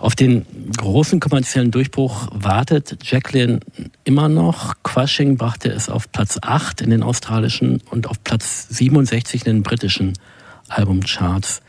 [0.00, 0.44] Auf den
[0.76, 3.60] großen kommerziellen Durchbruch wartet Jacqueline
[4.02, 4.74] immer noch.
[4.82, 9.62] Crushing brachte es auf Platz 8 in den australischen und auf Platz 67 in den
[9.62, 10.14] britischen
[10.68, 11.62] Albumcharts.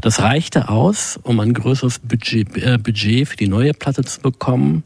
[0.00, 4.84] Das reichte aus, um ein größeres Budget, äh, Budget für die neue Platte zu bekommen.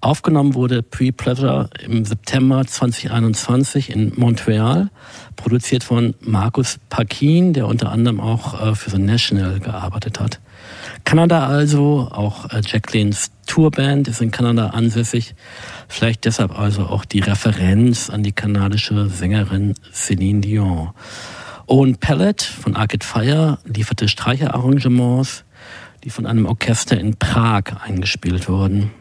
[0.00, 4.90] Aufgenommen wurde Pre-Pleasure im September 2021 in Montreal,
[5.36, 10.38] produziert von Markus Paquin, der unter anderem auch äh, für The National gearbeitet hat.
[11.04, 15.34] Kanada also, auch äh, Jacquelines Tourband ist in Kanada ansässig.
[15.88, 20.90] Vielleicht deshalb also auch die Referenz an die kanadische Sängerin Céline Dion.
[21.68, 25.44] Owen Pellet von Arcade Fire lieferte Streicherarrangements,
[26.04, 28.92] die von einem Orchester in Prag eingespielt wurden.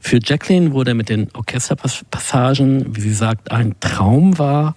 [0.00, 4.74] Für Jacqueline wurde mit den Orchesterpassagen, wie sie sagt, ein Traum war,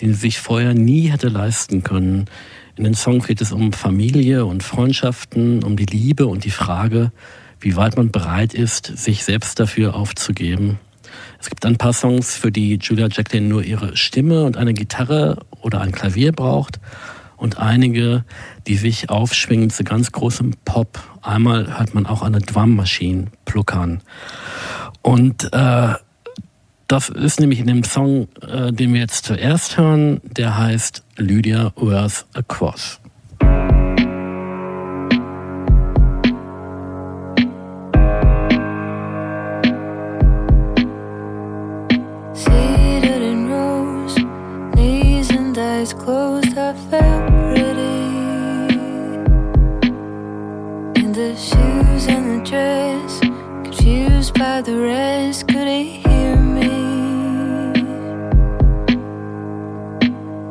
[0.00, 2.26] den sie sich vorher nie hätte leisten können.
[2.76, 7.12] In den Songs geht es um Familie und Freundschaften, um die Liebe und die Frage,
[7.60, 10.78] wie weit man bereit ist, sich selbst dafür aufzugeben.
[11.40, 15.38] Es gibt ein paar Songs, für die Julia Jacqueline nur ihre Stimme und eine Gitarre
[15.62, 16.80] oder ein Klavier braucht
[17.36, 18.24] und einige,
[18.66, 21.00] die sich aufschwingen zu ganz großem Pop.
[21.22, 24.02] Einmal hört man auch eine Drummaschine pluckern.
[25.02, 25.94] Und äh,
[26.88, 31.72] das ist nämlich in dem Song, äh, den wir jetzt zuerst hören, der heißt Lydia
[31.76, 32.42] Wears a
[54.68, 56.68] the rest couldn't hear me.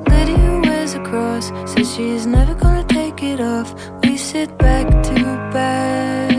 [0.10, 3.76] Lydia wears a cross, says she's never gonna take it off.
[4.02, 5.15] We sit back to
[5.53, 6.31] back,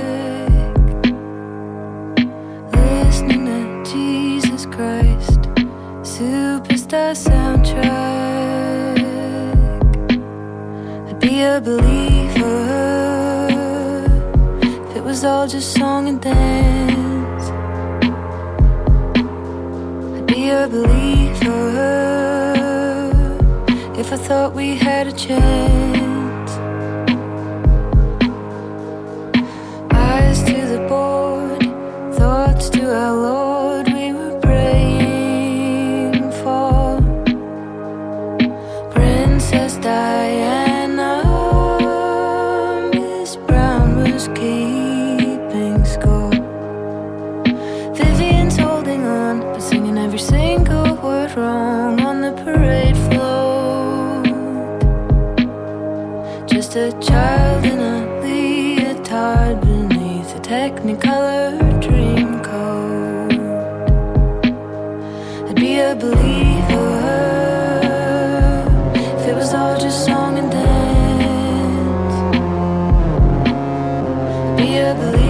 [2.75, 5.41] listening to Jesus Christ,
[6.17, 8.99] superstar soundtrack.
[11.09, 12.59] I'd be a believer
[14.63, 16.98] if it was all just song and dance.
[20.49, 21.69] Be a believer
[23.99, 26.53] if I thought we had a chance.
[29.91, 31.63] Eyes to the board,
[32.17, 33.48] thoughts to our Lord,
[57.01, 63.33] child in a leotard beneath a technicolor dream coat.
[65.49, 66.89] I'd be a believer
[69.17, 72.15] if it was all just song and dance.
[74.51, 75.28] I'd be a believer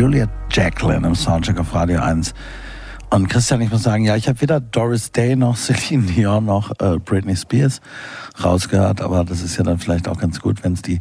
[0.00, 2.32] Juliet Jacqueline im Soundcheck auf Radio 1.
[3.10, 6.70] Und Christian, ich muss sagen, ja, ich habe weder Doris Day noch Celine Dion noch
[6.80, 7.82] äh, Britney Spears
[8.42, 11.00] rausgehört, aber das ist ja dann vielleicht auch ganz gut, wenn es die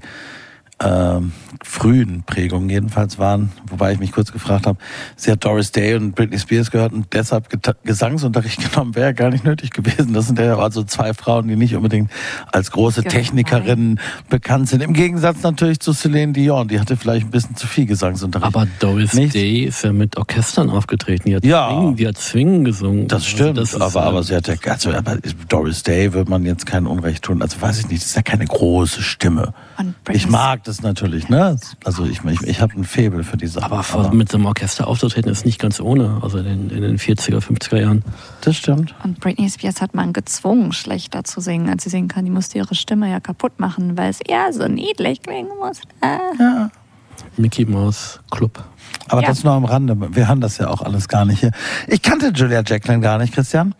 [0.81, 1.31] ähm,
[1.63, 4.77] frühen Prägungen jedenfalls waren, wobei ich mich kurz gefragt habe,
[5.15, 9.29] sie hat Doris Day und Britney Spears gehört und deshalb Geta- Gesangsunterricht genommen, wäre gar
[9.29, 10.13] nicht nötig gewesen.
[10.13, 12.11] Das sind ja also zwei Frauen, die nicht unbedingt
[12.51, 13.15] als große Gemein.
[13.17, 13.99] Technikerinnen
[14.29, 14.81] bekannt sind.
[14.83, 18.53] Im Gegensatz natürlich zu Celine Dion, die hatte vielleicht ein bisschen zu viel Gesangsunterricht.
[18.55, 19.33] Aber Doris Nicht?
[19.33, 21.29] Day ist ja mit Orchestern aufgetreten.
[21.29, 21.69] Die hat, Ja.
[21.69, 23.07] Zwingen, die hat Zwingen gesungen.
[23.07, 26.43] Das stimmt, Also das aber, aber sie hat ja, also, aber Doris Day wird man
[26.45, 27.41] jetzt kein Unrecht tun.
[27.41, 29.53] Also weiß ich nicht, das ist ja keine große Stimme.
[29.77, 31.57] Und Ich mag das natürlich, ne?
[31.83, 34.87] Also ich, ich, ich habe ein Faible für diese Aber vor, mit so einem Orchester
[34.87, 36.19] aufzutreten ist nicht ganz ohne.
[36.21, 38.03] Also in, in den 40er, 50er Jahren.
[38.41, 38.95] Das stimmt.
[39.03, 42.25] Und Britney Spears hat man gezwungen, schlechter zu singen, als sie singen kann.
[42.25, 45.81] Die musste ihre Stimme ja kaputt machen, weil es eher so niedlich klingen muss.
[46.01, 46.69] Äh.
[47.37, 48.63] Mickey Mouse Club.
[49.07, 49.27] Aber Ja.
[49.27, 49.95] das nur am Rande.
[50.15, 51.51] Wir haben das ja auch alles gar nicht hier.
[51.87, 53.75] Ich kannte Julia Jacqueline gar nicht, Christian.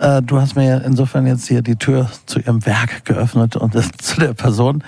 [0.00, 3.82] Äh, du hast mir insofern jetzt hier die Tür zu ihrem Werk geöffnet und äh,
[3.98, 4.82] zu der Person.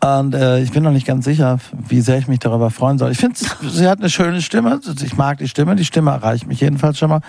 [0.00, 1.58] Und äh, ich bin noch nicht ganz sicher,
[1.88, 3.10] wie sehr ich mich darüber freuen soll.
[3.10, 3.38] Ich finde,
[3.70, 4.80] sie hat eine schöne Stimme.
[5.02, 5.76] Ich mag die Stimme.
[5.76, 7.20] Die Stimme erreicht mich jedenfalls schon mal.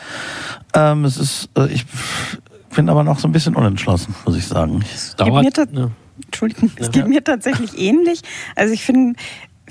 [0.73, 1.85] Ähm, es ist, äh, ich
[2.75, 4.79] bin aber noch so ein bisschen unentschlossen, muss ich sagen.
[4.79, 4.85] Mir
[5.17, 5.57] Dauert.
[5.71, 5.89] Ja.
[6.25, 8.21] Entschuldigung, es geht mir tatsächlich ähnlich.
[8.55, 9.15] Also ich finde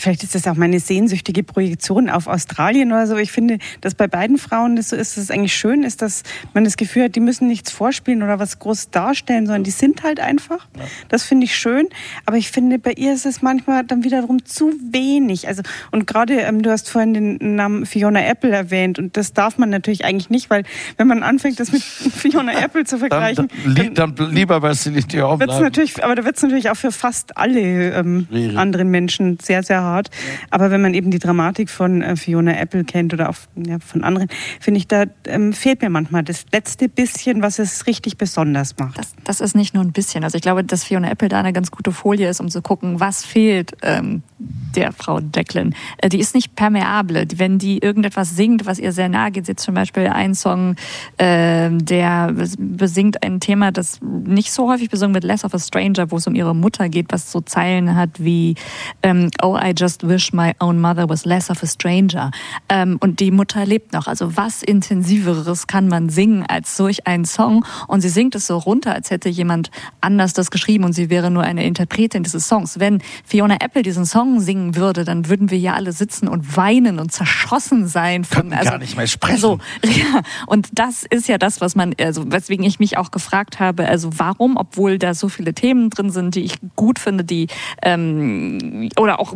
[0.03, 3.17] vielleicht ist das auch meine sehnsüchtige Projektion auf Australien oder so.
[3.17, 6.23] Ich finde, dass bei beiden Frauen das so ist, dass es eigentlich schön ist, dass
[6.55, 10.03] man das Gefühl hat, die müssen nichts vorspielen oder was groß darstellen, sondern die sind
[10.03, 10.67] halt einfach.
[10.77, 10.85] Ja.
[11.09, 11.89] Das finde ich schön.
[12.27, 15.47] Aber ich finde, bei ihr ist es manchmal dann wiederum zu wenig.
[15.47, 15.63] Also,
[15.93, 19.71] und gerade, ähm, du hast vorhin den Namen Fiona Apple erwähnt und das darf man
[19.71, 20.65] natürlich eigentlich nicht, weil
[20.97, 25.07] wenn man anfängt, das mit Fiona Apple zu vergleichen, dann, dann, dann lieber bei Celine
[25.07, 28.27] Dion wird's natürlich, Aber da wird es natürlich auch für fast alle ähm,
[28.57, 29.92] anderen Menschen sehr, sehr hart.
[29.99, 30.47] Ja.
[30.51, 34.05] Aber wenn man eben die Dramatik von äh, Fiona Apple kennt oder auch ja, von
[34.05, 34.29] anderen,
[34.61, 38.99] finde ich, da ähm, fehlt mir manchmal das letzte bisschen, was es richtig besonders macht.
[38.99, 40.25] Das, das, ist nicht nur ein bisschen.
[40.25, 43.01] Also ich glaube, dass Fiona Apple da eine ganz gute Folie ist, um zu gucken,
[43.01, 45.75] was fehlt ähm, der Frau Declan.
[45.99, 47.27] Äh, die ist nicht permeable.
[47.37, 50.77] Wenn die irgendetwas singt, was ihr sehr nahe geht, jetzt zum Beispiel ein Song,
[51.19, 56.11] äh, der besingt ein Thema, das nicht so häufig besungen wird, Less of a Stranger,
[56.11, 58.55] wo es um ihre Mutter geht, was so Zeilen hat wie
[59.03, 62.31] ähm, Oh, I just wish my own mother was less of a stranger.
[62.69, 64.07] Ähm, und die Mutter lebt noch.
[64.07, 67.65] Also was intensiveres kann man singen als solch einen Song?
[67.89, 69.71] Und sie singt es so runter, als hätte jemand
[70.01, 72.79] anders das geschrieben und sie wäre nur eine Interpretin dieses Songs.
[72.79, 76.99] Wenn Fiona Apple diesen Song singen würde, dann würden wir ja alle sitzen und weinen
[76.99, 78.25] und zerschossen sein.
[78.25, 79.39] Von, Könnten also, gar nicht mehr sprechen.
[79.39, 83.61] So, ja, und das ist ja das, was man, also weswegen ich mich auch gefragt
[83.61, 87.49] habe, also warum, obwohl da so viele Themen drin sind, die ich gut finde, die
[87.83, 89.35] ähm, oder auch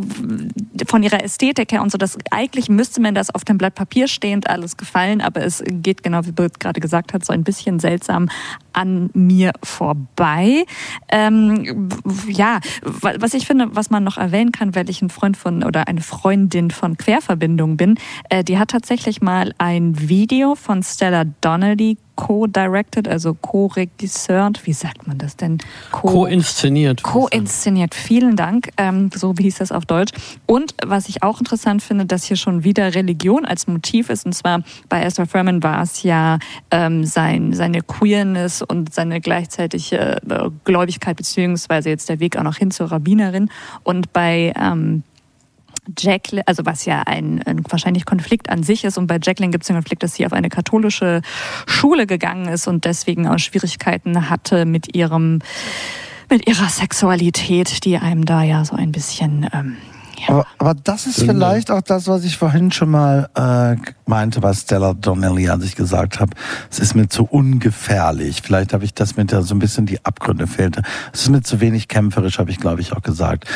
[0.86, 4.09] von ihrer Ästhetik her und so, das eigentlich müsste man das auf dem Blatt Papier
[4.09, 7.78] stehend alles gefallen, aber es geht genau wie Bird gerade gesagt hat, so ein bisschen
[7.81, 8.28] seltsam
[8.73, 10.65] an mir vorbei.
[11.09, 11.89] Ähm,
[12.28, 15.89] ja, was ich finde, was man noch erwähnen kann, weil ich ein Freund von oder
[15.89, 17.98] eine Freundin von Querverbindung bin,
[18.28, 25.06] äh, die hat tatsächlich mal ein Video von Stella Donnelly co-directed, also co-regisseured, wie sagt
[25.06, 25.59] man das denn?
[25.93, 27.02] Co-inszeniert.
[27.02, 30.12] Co-inszeniert, vielen Dank, ähm, so hieß das auf Deutsch.
[30.47, 34.32] Und was ich auch interessant finde, dass hier schon wieder Religion als Motiv ist, und
[34.32, 36.38] zwar bei Ezra Furman war es ja
[36.70, 42.56] ähm, sein, seine Queerness und seine gleichzeitige äh, Gläubigkeit, beziehungsweise jetzt der Weg auch noch
[42.56, 43.51] hin zur Rabbinerin.
[43.82, 45.02] Und bei ähm,
[45.96, 48.98] Jacqueline, also was ja ein, ein, wahrscheinlich Konflikt an sich ist.
[48.98, 51.22] Und bei Jacqueline gibt es den Konflikt, dass sie auf eine katholische
[51.66, 55.40] Schule gegangen ist und deswegen auch Schwierigkeiten hatte mit ihrem,
[56.28, 59.76] mit ihrer Sexualität, die einem da ja so ein bisschen ähm,
[60.28, 63.76] aber, aber, das ist vielleicht auch das, was ich vorhin schon mal äh,
[64.06, 66.30] meinte, was Stella Donnelly an sich gesagt hat.
[66.70, 68.43] Es ist mir zu ungefährlich.
[68.43, 70.82] Vielleicht habe ich das mit der so ein bisschen die Abgründe fehlte.
[71.12, 73.47] Es ist mir zu wenig kämpferisch, habe ich glaube ich auch gesagt.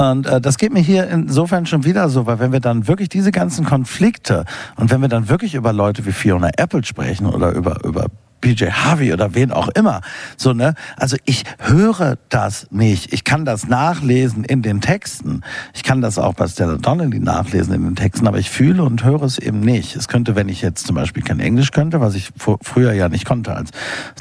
[0.00, 3.08] Und äh, das geht mir hier insofern schon wieder so, weil wenn wir dann wirklich
[3.08, 4.44] diese ganzen Konflikte
[4.76, 8.06] und wenn wir dann wirklich über Leute wie Fiona Apple sprechen oder über über
[8.42, 10.02] BJ Harvey oder wen auch immer.
[10.36, 10.74] So, ne?
[10.96, 13.14] Also ich höre das nicht.
[13.14, 15.40] Ich kann das nachlesen in den Texten.
[15.72, 19.04] Ich kann das auch bei Stella Donnelly nachlesen in den Texten, aber ich fühle und
[19.04, 19.96] höre es eben nicht.
[19.96, 23.24] Es könnte, wenn ich jetzt zum Beispiel kein Englisch könnte, was ich früher ja nicht
[23.24, 23.54] konnte.
[23.54, 23.70] Als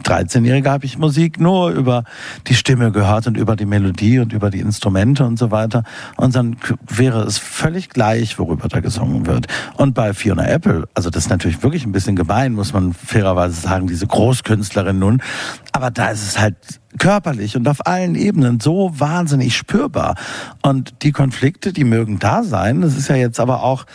[0.06, 2.04] 13-Jähriger habe ich Musik nur über
[2.48, 5.84] die Stimme gehört und über die Melodie und über die Instrumente und so weiter.
[6.16, 6.58] Und dann
[6.88, 9.48] wäre es völlig gleich, worüber da gesungen wird.
[9.78, 13.60] Und bei Fiona Apple, also das ist natürlich wirklich ein bisschen gemein, muss man fairerweise
[13.60, 15.24] sagen, diese Großkünstlerin nun.
[15.72, 16.56] Aber da ist es halt
[17.00, 20.16] körperlich und auf allen Ebenen so wahnsinnig spürbar.
[20.62, 22.82] Und die Konflikte, die mögen da sein.
[22.82, 23.86] Das ist ja jetzt aber auch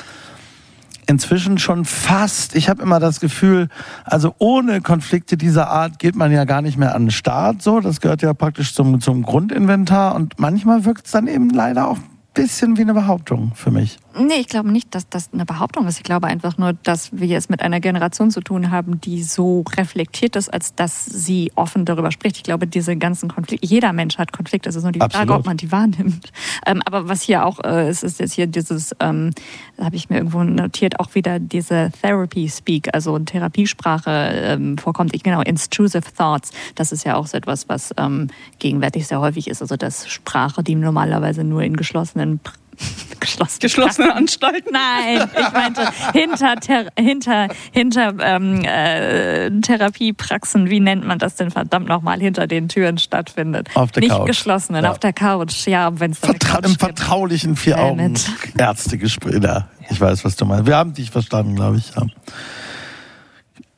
[1.06, 3.68] inzwischen schon fast, ich habe immer das Gefühl,
[4.04, 7.62] also ohne Konflikte dieser Art geht man ja gar nicht mehr an den Start.
[7.62, 11.86] So, das gehört ja praktisch zum, zum Grundinventar und manchmal wirkt es dann eben leider
[11.88, 11.98] auch
[12.36, 13.98] bisschen wie eine Behauptung für mich.
[14.18, 15.98] Nee, ich glaube nicht, dass das eine Behauptung ist.
[15.98, 19.62] Ich glaube einfach nur, dass wir es mit einer Generation zu tun haben, die so
[19.76, 22.36] reflektiert ist, als dass sie offen darüber spricht.
[22.38, 24.68] Ich glaube, diese ganzen Konflikte, jeder Mensch hat Konflikte.
[24.70, 25.28] Es ist nur die Absolut.
[25.28, 26.32] Frage, ob man die wahrnimmt.
[26.66, 29.32] Ähm, aber was hier auch äh, ist, ist jetzt hier dieses, ähm,
[29.78, 35.14] habe ich mir irgendwo notiert, auch wieder diese Therapy Speak, also Therapiesprache ähm, vorkommt.
[35.14, 36.52] Ich, genau, intrusive Thoughts.
[36.74, 38.28] Das ist ja auch so etwas, was ähm,
[38.58, 39.60] gegenwärtig sehr häufig ist.
[39.60, 42.40] Also dass Sprache, die normalerweise nur in geschlossenen
[43.20, 43.58] geschlossen.
[43.60, 44.72] geschlossene Anstalten?
[44.72, 45.82] Nein, ich meinte
[46.12, 52.46] hinter, Ter hinter, hinter ähm, äh, Therapiepraxen, wie nennt man das denn verdammt nochmal, hinter
[52.46, 53.68] den Türen stattfindet.
[53.74, 54.26] Auf der Nicht Couch.
[54.26, 54.90] geschlossenen, ja.
[54.90, 58.14] auf der Couch, ja, wenn es Vertra Im vertraulichen vier Augen
[58.58, 59.42] Ärztegespräch.
[59.42, 60.66] Ja, ich weiß, was du meinst.
[60.66, 61.94] Wir haben dich verstanden, glaube ich.
[61.94, 62.06] Ja.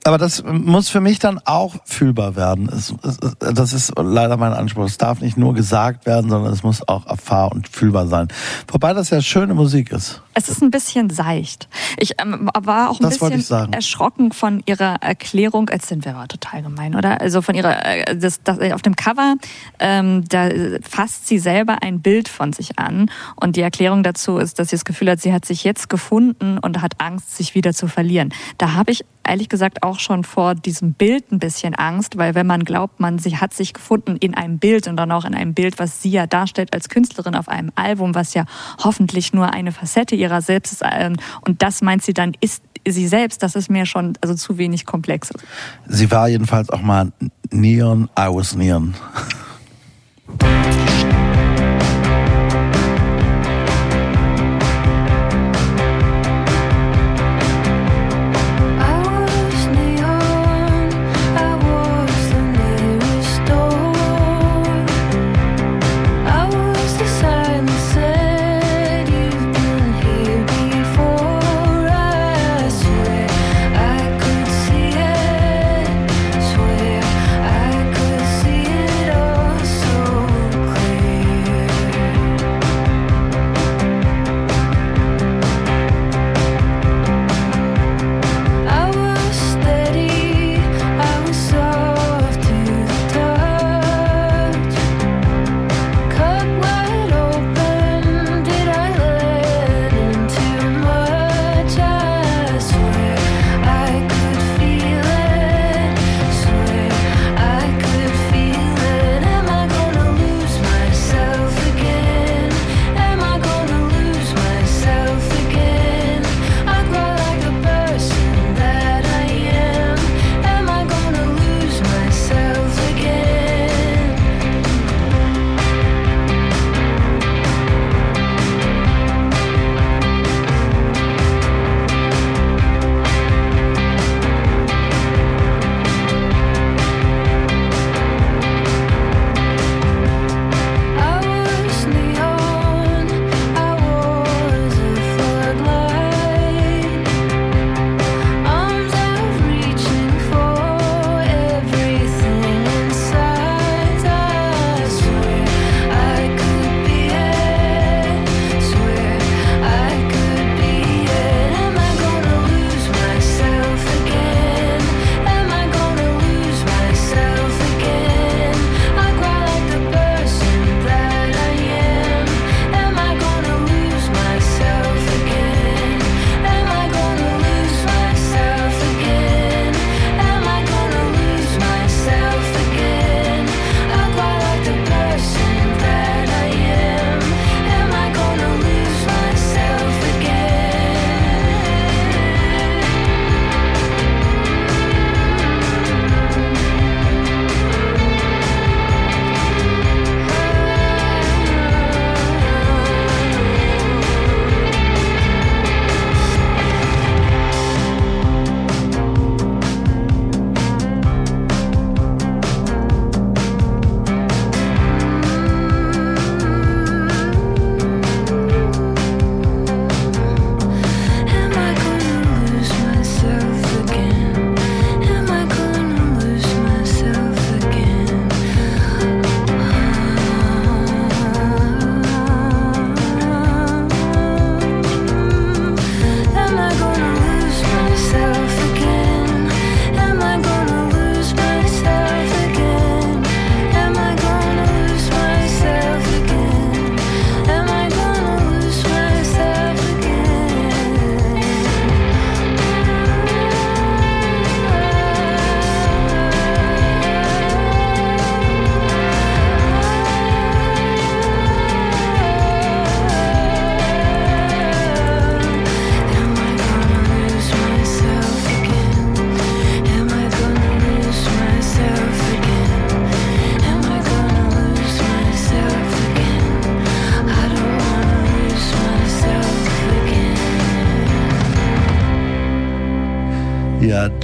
[0.09, 2.71] Aber das muss für mich dann auch fühlbar werden.
[2.73, 4.87] Es, es, das ist leider mein Anspruch.
[4.87, 8.29] Es darf nicht nur gesagt werden, sondern es muss auch erfahr und fühlbar sein.
[8.69, 10.23] Wobei das ja schöne Musik ist.
[10.33, 11.69] Es ist ein bisschen seicht.
[11.99, 16.27] Ich ähm, war auch ein Das bisschen erschrocken von ihrer Erklärung, als sind wir aber
[16.27, 17.21] total gemein, oder?
[17.21, 19.35] Also von ihrer, äh, das, das, auf dem Cover,
[19.79, 20.49] ähm, da
[20.89, 24.77] fasst sie selber ein Bild von sich an und die Erklärung dazu ist, dass sie
[24.77, 28.33] das Gefühl hat, sie hat sich jetzt gefunden und hat Angst, sich wieder zu verlieren.
[28.57, 32.47] Da habe ich ehrlich gesagt auch schon vor diesem Bild ein bisschen Angst, weil wenn
[32.47, 35.55] man glaubt, man sie hat sich gefunden in einem Bild und dann auch in einem
[35.55, 38.45] Bild, was sie ja darstellt als Künstlerin auf einem Album, was ja
[38.83, 43.09] hoffentlich nur eine Facette ihrer selbst ist ähm, und das meint sie dann ist sie
[43.09, 45.31] selbst, das ist mir schon also zu wenig komplex.
[45.87, 47.13] Sie war jedenfalls auch mal
[47.51, 48.95] Neon, I was Neon.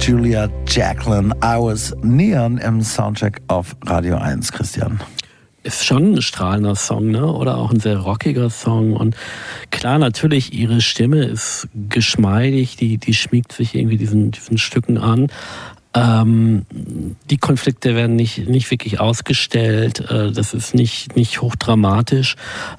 [0.05, 4.99] Julia Jacqueline, I was Neon im Soundcheck auf Radio 1, Christian.
[5.63, 7.25] ist schon ein strahlender Song, ne?
[7.25, 8.93] Oder auch ein sehr rockiger Song.
[8.93, 9.15] Und
[9.71, 15.31] klar, natürlich, ihre Stimme ist geschmeidig, die, die schmiegt sich irgendwie diesen, diesen Stücken an.
[15.95, 16.65] Ähm,
[17.29, 20.01] die Konflikte werden nicht, nicht wirklich ausgestellt.
[20.11, 22.35] Äh, das ist nicht, nicht hochdramatisch.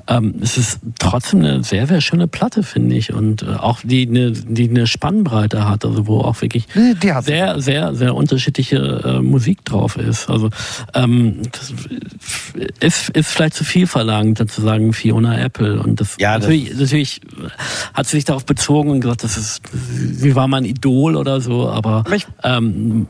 [0.07, 0.81] Ähm, es ist
[1.11, 3.12] trotzdem eine sehr, sehr schöne Platte, finde ich.
[3.12, 6.66] Und äh, auch die eine, die eine Spannbreite hat, also wo auch wirklich
[7.05, 10.28] hat sehr, sehr, sehr unterschiedliche äh, Musik drauf ist.
[10.28, 10.51] Also
[10.95, 11.73] ähm, das
[12.81, 15.81] ist, ist vielleicht zu viel verlangt, dann zu sagen Fiona Apple.
[15.81, 17.20] Und das, Ja, das- natürlich, natürlich
[17.95, 19.62] hat sie sich darauf bezogen und gesagt, das ist,
[20.12, 23.07] sie war mein Idol oder so, aber, Aber ich- ähm,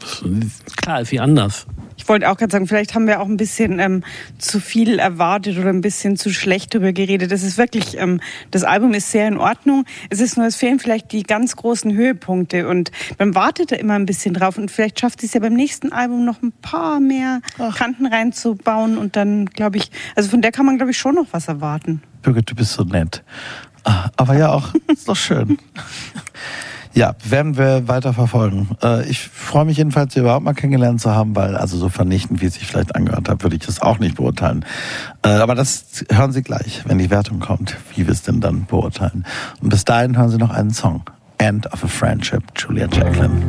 [0.77, 1.67] klar ist sie anders.
[2.07, 4.05] Ich wollte auch gerade sagen, vielleicht haben wir auch ein bisschen ähm,
[4.39, 7.33] zu viel erwartet oder ein bisschen zu schlecht darüber geredet.
[7.33, 8.21] Das ist wirklich, ähm,
[8.53, 9.85] das Album ist sehr in Ordnung.
[10.09, 13.95] Es ist nur, es fehlen vielleicht die ganz großen Höhepunkte und man wartet da immer
[13.95, 17.01] ein bisschen drauf und vielleicht schafft sie es ja beim nächsten Album noch ein paar
[17.01, 17.41] mehr
[17.75, 21.27] Kanten reinzubauen und dann, glaube ich, also von der kann man, glaube ich, schon noch
[21.33, 22.03] was erwarten.
[22.23, 23.25] Birgit, du bist so nett.
[23.83, 25.59] Ah, Aber ja auch, ist doch schön.
[26.97, 28.71] Ja, werden wir weiter verfolgen.
[28.83, 32.41] Äh, Ich freue mich jedenfalls, Sie überhaupt mal kennengelernt zu haben, weil also so vernichtend,
[32.41, 34.65] wie es sich vielleicht angehört hat, würde ich es auch nicht beurteilen.
[35.23, 38.65] Äh, Aber das hören Sie gleich, wenn die Wertung kommt, wie wir es denn dann
[38.65, 39.27] beurteilen.
[39.61, 41.03] Und bis dahin hören Sie noch einen Song.
[41.37, 43.43] End of a Friendship, Julia Jacqueline.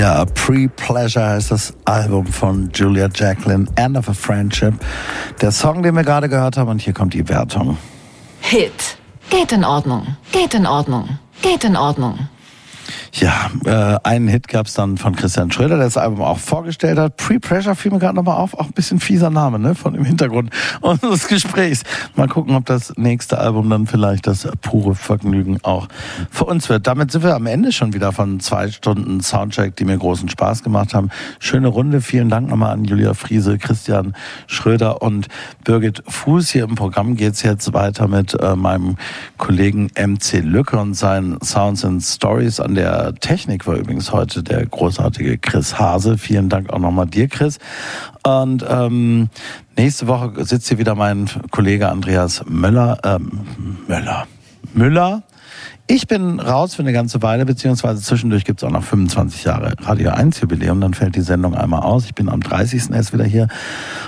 [0.00, 4.72] Ja, Pre-Pleasure heißt das Album von Julia Jacqueline, End of a Friendship.
[5.42, 7.76] Der Song, den wir gerade gehört haben, und hier kommt die Wertung.
[8.40, 8.96] Hit.
[9.28, 10.16] Geht in Ordnung.
[10.32, 11.18] Geht in Ordnung.
[11.42, 12.29] Geht in Ordnung.
[13.20, 17.18] Ja, äh, einen Hit gab's dann von Christian Schröder, der das Album auch vorgestellt hat.
[17.18, 20.48] Pre-Pressure fiel mir gerade nochmal auf, auch ein bisschen fieser Name, ne, von dem Hintergrund
[20.80, 21.82] unseres Gesprächs.
[22.16, 25.88] Mal gucken, ob das nächste Album dann vielleicht das pure Vergnügen auch
[26.30, 26.86] für uns wird.
[26.86, 30.62] Damit sind wir am Ende schon wieder von zwei Stunden Soundcheck, die mir großen Spaß
[30.62, 31.10] gemacht haben.
[31.40, 32.00] Schöne Runde.
[32.00, 34.14] Vielen Dank nochmal an Julia Friese, Christian
[34.46, 35.28] Schröder und
[35.64, 36.48] Birgit Fuß.
[36.48, 38.96] Hier im Programm geht's jetzt weiter mit äh, meinem
[39.36, 44.64] Kollegen MC Lücke und seinen Sounds and Stories an der Technik war übrigens heute der
[44.66, 46.18] großartige Chris Hase.
[46.18, 47.58] Vielen Dank auch nochmal dir, Chris.
[48.22, 49.28] Und ähm,
[49.76, 52.98] nächste Woche sitzt hier wieder mein Kollege Andreas Möller.
[53.04, 53.44] Ähm,
[53.86, 54.26] Möller.
[54.74, 55.22] Müller.
[55.92, 60.10] Ich bin raus für eine ganze Weile, beziehungsweise zwischendurch gibt's auch noch 25 Jahre Radio
[60.10, 60.80] 1 Jubiläum.
[60.80, 62.04] Dann fällt die Sendung einmal aus.
[62.04, 62.90] Ich bin am 30.
[62.92, 63.48] erst wieder hier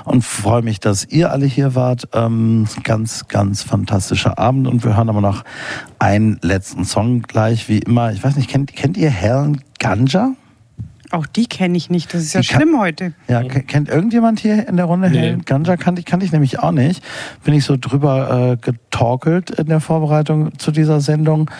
[0.04, 2.08] und freue mich, dass ihr alle hier wart.
[2.12, 5.42] Ähm, ganz, ganz fantastischer Abend und wir hören aber noch
[5.98, 8.12] einen letzten Song gleich, wie immer.
[8.12, 10.36] Ich weiß nicht, kennt, kennt ihr Helen Ganja?
[11.12, 12.12] Auch die kenne ich nicht.
[12.12, 13.12] Das ist ja Die kann- schlimm heute.
[13.28, 15.18] Ja, ke- kennt irgendjemand hier in der Runde Nee.
[15.18, 15.76] Helen Ganja?
[15.76, 17.04] Kannte ich, kannte ich nämlich auch nicht.
[17.44, 21.50] Bin ich so drüber äh, getorkelt in der Vorbereitung zu dieser Sendung.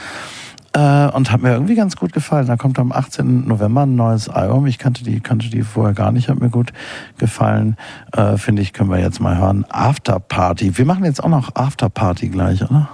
[0.75, 2.47] Äh, und hat mir irgendwie ganz gut gefallen.
[2.47, 3.47] Da kommt am 18.
[3.47, 4.67] November ein neues Album.
[4.67, 6.73] Ich kannte die, kannte die vorher gar nicht, hat mir gut
[7.19, 7.77] gefallen.
[8.17, 9.67] Äh, Finde ich, können wir jetzt mal hören.
[9.69, 10.79] After Party.
[10.79, 12.89] Wir machen jetzt auch noch After Party gleich, oder?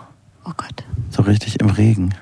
[0.45, 0.85] Oh Gott.
[1.11, 2.15] So richtig im Regen.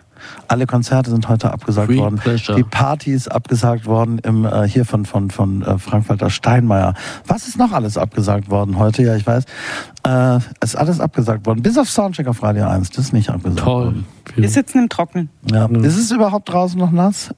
[0.49, 2.17] Alle Konzerte sind heute abgesagt Free worden.
[2.17, 2.57] pleasure.
[2.57, 6.95] Die Party ist abgesagt worden im, äh, hier von, von, von äh, Frank-Walter Steinmeier.
[7.27, 9.03] Was ist noch alles abgesagt worden heute?
[9.03, 9.45] Ja, ich weiß.
[10.07, 11.63] Äh, ist alles abgesagt worden.
[11.63, 12.91] Bis auf Soundcheck auf Radio 1.
[12.91, 13.85] Das ist nicht abgesagt Toll.
[13.87, 14.07] worden.
[14.35, 15.31] Wir sitzen im Trocknen.
[15.51, 15.67] Ja.
[15.67, 17.35] Ist es überhaupt draußen noch nass?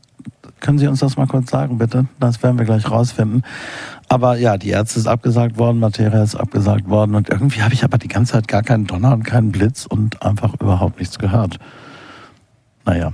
[0.61, 2.07] Können Sie uns das mal kurz sagen, bitte?
[2.19, 3.45] Das werden wir gleich rausfinden.
[4.09, 7.85] Aber ja, die Ärzte ist abgesagt worden, Materia ist abgesagt worden und irgendwie habe ich
[7.85, 11.59] aber die ganze Zeit gar keinen Donner und keinen Blitz und einfach überhaupt nichts gehört.
[12.89, 13.13] Naja,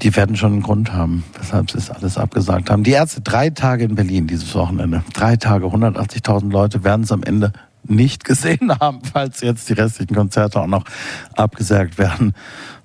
[0.00, 2.84] die werden schon einen Grund haben, weshalb sie es alles abgesagt haben.
[2.84, 5.04] Die Ärzte drei Tage in Berlin dieses Wochenende.
[5.12, 7.52] Drei Tage, 180.000 Leute werden es am Ende
[7.84, 10.84] nicht gesehen haben, falls jetzt die restlichen Konzerte auch noch
[11.36, 12.32] abgesagt werden,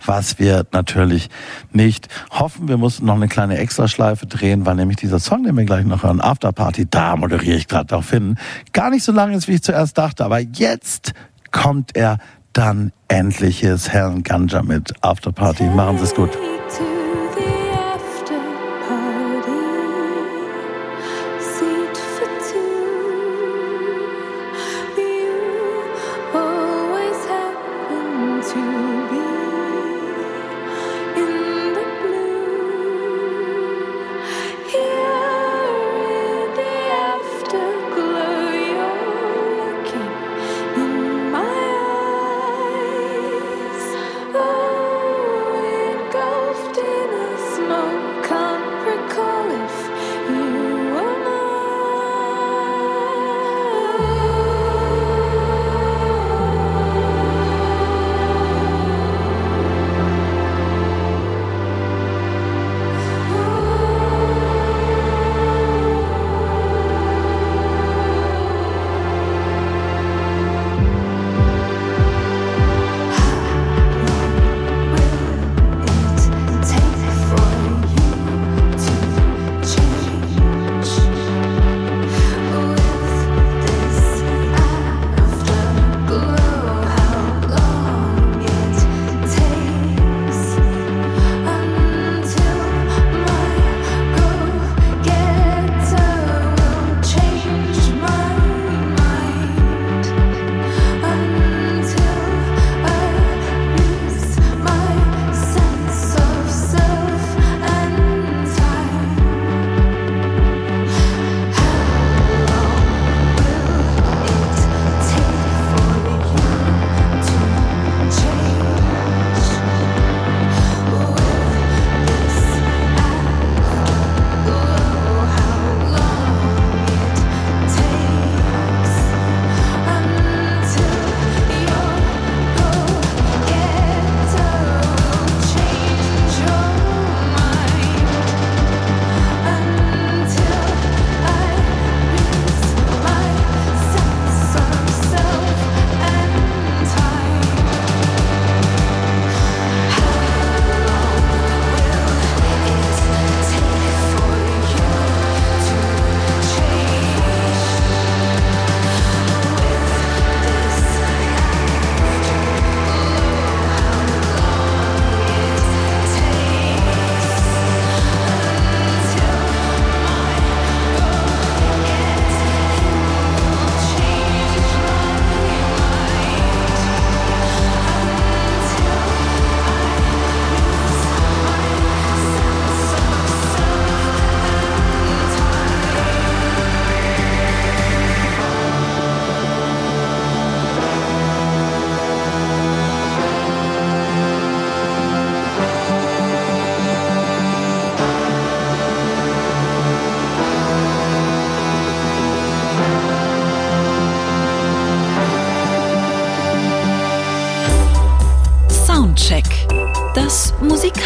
[0.05, 1.29] was wir natürlich
[1.71, 2.67] nicht hoffen.
[2.67, 6.03] Wir mussten noch eine kleine Extraschleife drehen, weil nämlich dieser Song, den wir gleich noch
[6.03, 8.37] hören, Afterparty, da moderiere ich gerade darauf hin,
[8.73, 11.13] gar nicht so lang ist, wie ich zuerst dachte, aber jetzt
[11.51, 12.17] kommt er
[12.53, 13.59] dann endlich.
[13.59, 15.63] Hier ist Helen Ganja mit Afterparty.
[15.63, 16.31] Machen Sie es gut.